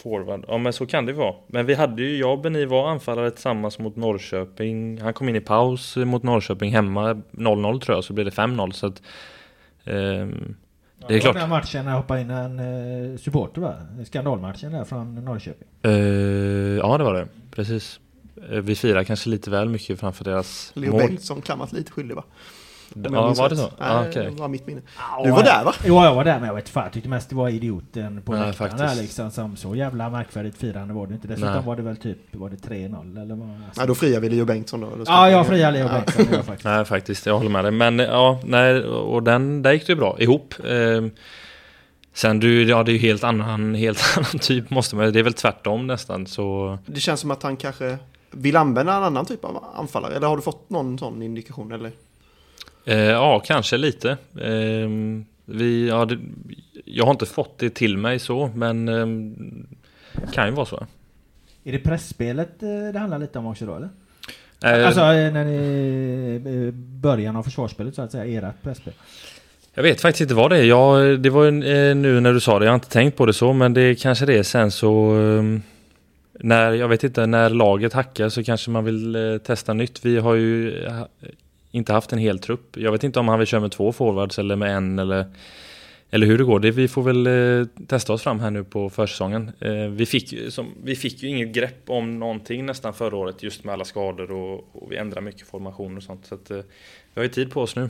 [0.03, 0.45] forward.
[0.47, 1.35] Ja men så kan det vara.
[1.47, 5.01] Men vi hade ju, jag och Benny var anfallare tillsammans mot Norrköping.
[5.01, 8.71] Han kom in i paus mot Norrköping hemma 0-0 tror jag, så blev det 5-0.
[8.71, 9.01] Så att,
[9.83, 10.55] ehm,
[11.07, 11.35] det är var klart.
[11.35, 12.59] Den matchen när jag hoppade in en
[13.13, 13.75] eh, supporter va?
[14.05, 15.67] Skandalmatchen där från Norrköping.
[15.81, 15.91] Eh,
[16.77, 17.99] ja det var det, precis.
[18.49, 20.99] Eh, vi firar kanske lite väl mycket framför deras Leo mål.
[20.99, 22.23] Bengtsson kan varit lite skyldig va?
[22.95, 23.61] Om jag Ja, minns var det så?
[23.61, 24.31] Nej, Ja, okej.
[24.35, 24.81] det var mitt minne.
[24.97, 25.73] Ja, Du var där va?
[25.85, 28.31] Jo, jag var där men jag vet fan, jag tyckte mest det var idioten på
[28.31, 28.83] läktaren faktiskt.
[28.95, 29.31] där liksom.
[29.31, 31.27] Som så jävla märkvärdigt firande var det inte.
[31.27, 31.61] Dessutom Nej.
[31.65, 33.47] var det väl typ, var det 3-0 eller vad?
[33.77, 34.89] Nej, då friar vi Leo Bengtsson då.
[34.97, 35.91] Då ska Ja, jag friar Leo Ja.
[35.93, 36.65] Bengtsson, jag faktiskt.
[36.65, 37.71] Nej faktiskt, jag håller med dig.
[37.71, 40.53] Men ja, nej, och den, där gick det bra ihop.
[40.65, 41.05] Eh,
[42.13, 45.23] sen du, ja det är ju helt annan, helt annan typ måste man Det är
[45.23, 46.77] väl tvärtom nästan så.
[46.85, 47.97] Det känns som att han kanske
[48.31, 50.15] vill använda en annan typ av anfallare.
[50.15, 51.71] Eller har du fått någon sån indikation?
[51.71, 51.91] Eller?
[52.85, 54.09] Eh, ja, kanske lite.
[54.41, 54.89] Eh,
[55.45, 56.17] vi, ja, det,
[56.85, 60.85] jag har inte fått det till mig så, men eh, kan ju vara så.
[61.63, 63.89] Är det pressspelet eh, det handlar lite om också då eller?
[64.63, 66.71] Eh, Alltså eh, när ni...
[67.01, 68.93] Början av försvarsspelet så att säga, ert presspel.
[69.73, 70.63] Jag vet faktiskt inte vad det är.
[70.63, 71.51] Jag, det var ju,
[71.93, 74.25] nu när du sa det, jag har inte tänkt på det så, men det kanske
[74.25, 75.43] det är sen så eh,
[76.39, 80.05] när, jag vet inte, när laget hackar så kanske man vill testa nytt.
[80.05, 80.85] Vi har ju
[81.71, 82.77] inte haft en hel trupp.
[82.77, 85.25] Jag vet inte om han vill köra med två forwards eller med en eller,
[86.09, 86.59] eller hur det går.
[86.59, 89.51] Det, vi får väl eh, testa oss fram här nu på försäsongen.
[89.59, 93.63] Eh, vi, fick, som, vi fick ju inget grepp om någonting nästan förra året just
[93.63, 96.25] med alla skador och, och vi ändrar mycket formation och sånt.
[96.25, 96.57] Så att, eh,
[97.13, 97.89] vi har ju tid på oss nu.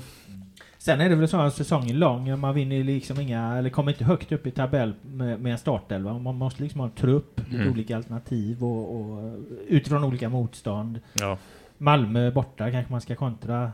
[0.78, 4.04] Sen är det väl så att säsongen lång, man vinner liksom inga, eller kommer inte
[4.04, 6.20] högt upp i tabell med, med en startelva.
[6.20, 7.72] Man måste liksom ha en trupp, Mm.
[7.72, 9.34] olika alternativ och, och
[9.68, 11.00] utifrån olika motstånd.
[11.14, 11.38] Ja.
[11.82, 13.72] Malmö borta kanske man ska kontra.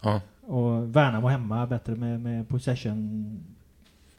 [0.00, 0.20] Ja.
[0.46, 3.40] Och Värnamo hemma, bättre med, med possession.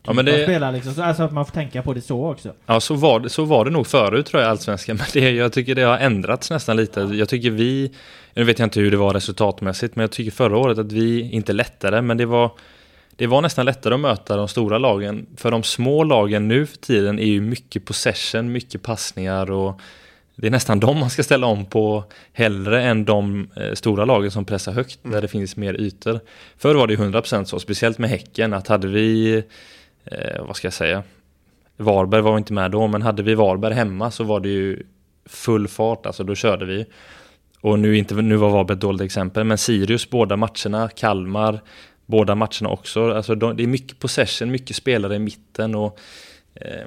[0.04, 0.94] Ja, men typ det- spela liksom.
[0.94, 2.54] Så, alltså att man får tänka på det så också.
[2.66, 4.96] Ja, så var, det, så var det nog förut tror jag, Allsvenskan.
[4.98, 7.02] Men det, jag tycker det har ändrats nästan lite.
[7.02, 7.92] Jag tycker vi,
[8.34, 11.22] nu vet jag inte hur det var resultatmässigt, men jag tycker förra året att vi,
[11.32, 12.52] inte lättare, men det var,
[13.16, 15.26] det var nästan lättare att möta de stora lagen.
[15.38, 19.82] För de små lagen nu för tiden är ju mycket possession, mycket passningar och
[20.42, 24.32] det är nästan de man ska ställa om på hellre än de eh, stora lagen
[24.32, 26.20] som pressar högt där det finns mer ytor.
[26.58, 29.36] Förr var det ju 100% så, speciellt med Häcken, att hade vi,
[30.06, 31.04] eh, vad ska jag säga,
[31.78, 34.84] Varberg var inte med då, men hade vi Varberg hemma så var det ju
[35.26, 36.86] full fart, alltså då körde vi.
[37.62, 41.62] Och nu, inte, nu var Varberg ett dåligt exempel, men Sirius båda matcherna, Kalmar
[42.06, 43.12] båda matcherna också.
[43.12, 46.00] Alltså de, det är mycket possession, mycket spelare i mitten och
[46.56, 46.86] eh,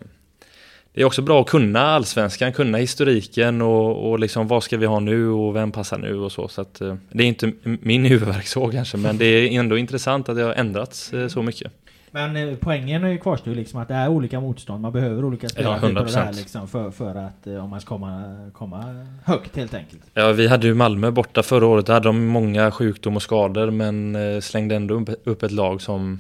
[0.95, 4.86] det är också bra att kunna allsvenskan, kunna historiken och, och liksom vad ska vi
[4.86, 6.49] ha nu och vem passar nu och så.
[6.49, 10.28] så att, eh, det är inte min huvudvärk så kanske, men det är ändå intressant
[10.28, 11.72] att det har ändrats eh, så mycket.
[12.11, 14.82] Men eh, poängen är ju kvarstår ju liksom att det är olika motstånd.
[14.82, 16.36] Man behöver olika spelare Ja, här 100%.
[16.36, 20.03] liksom för, för att om man ska komma, komma högt helt enkelt.
[20.14, 21.86] Ja, vi hade ju Malmö borta förra året.
[21.86, 26.18] Där hade de många sjukdom och skador men slängde ändå upp ett lag som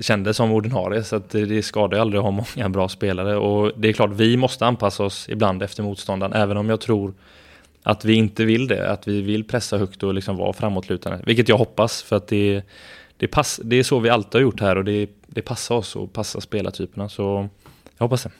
[0.00, 1.04] kändes som ordinarie.
[1.04, 3.36] Så att det, skadar ju aldrig att ha många bra spelare.
[3.36, 6.32] Och det är klart, vi måste anpassa oss ibland efter motståndaren.
[6.32, 7.14] Även om jag tror
[7.82, 8.90] att vi inte vill det.
[8.90, 11.20] Att vi vill pressa högt och liksom vara framåtlutande.
[11.26, 12.62] Vilket jag hoppas för att det,
[13.16, 15.96] det, pass, det är så vi alltid har gjort här och det det passar oss
[15.96, 17.08] och passar spelartyperna.
[17.08, 17.48] Så
[17.98, 18.30] jag hoppas det.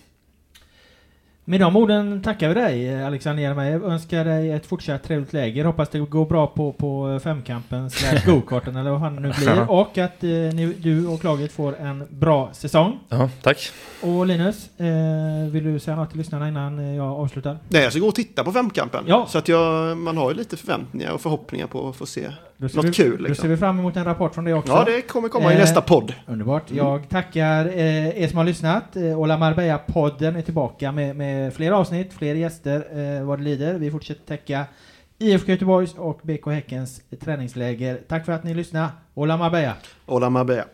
[1.48, 3.82] Med de orden tackar vi dig Alexander Jeremejeff.
[3.82, 5.64] Önskar dig ett fortsatt trevligt läger.
[5.64, 9.70] Hoppas det går bra på, på femkampen slash gokarten eller vad fan det nu blir.
[9.70, 12.98] Och att eh, ni, du och laget får en bra säsong.
[13.08, 13.70] Ja, tack.
[14.00, 17.58] Och Linus, eh, vill du säga något till lyssnarna innan eh, jag avslutar?
[17.68, 19.04] Nej, jag ska gå och titta på femkampen.
[19.06, 19.26] Ja.
[19.28, 22.30] Så att jag, man har ju lite förväntningar och förhoppningar på att få se
[22.60, 23.10] Då ser något vi, kul.
[23.18, 23.48] Då ser Liksom.
[23.48, 24.72] vi fram emot en rapport från dig också.
[24.72, 26.14] Ja, det kommer komma i Eh, nästa podd.
[26.26, 26.70] Underbart.
[26.70, 28.96] Jag tackar eh, er som har lyssnat.
[28.96, 32.84] Eh, Ola Marbella-podden är tillbaka med, med fler avsnitt, fler gäster
[33.18, 33.74] eh, vad det lider.
[33.74, 34.64] Vi fortsätter täcka
[35.18, 38.00] IFK Göteborgs och BK Häckens träningsläger.
[38.08, 38.88] Tack för att ni lyssnade.
[39.14, 39.72] Ola Marbella.
[40.06, 40.64] Ola Marbella.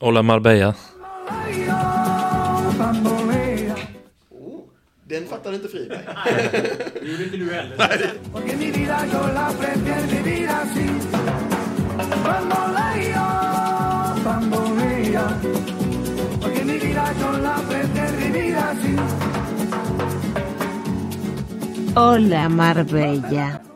[0.00, 0.74] Ola Marbella.
[5.10, 5.98] Den fattade inte Friberg.
[7.00, 7.76] Det gjorde inte du heller.
[21.94, 23.69] Hola Marbella.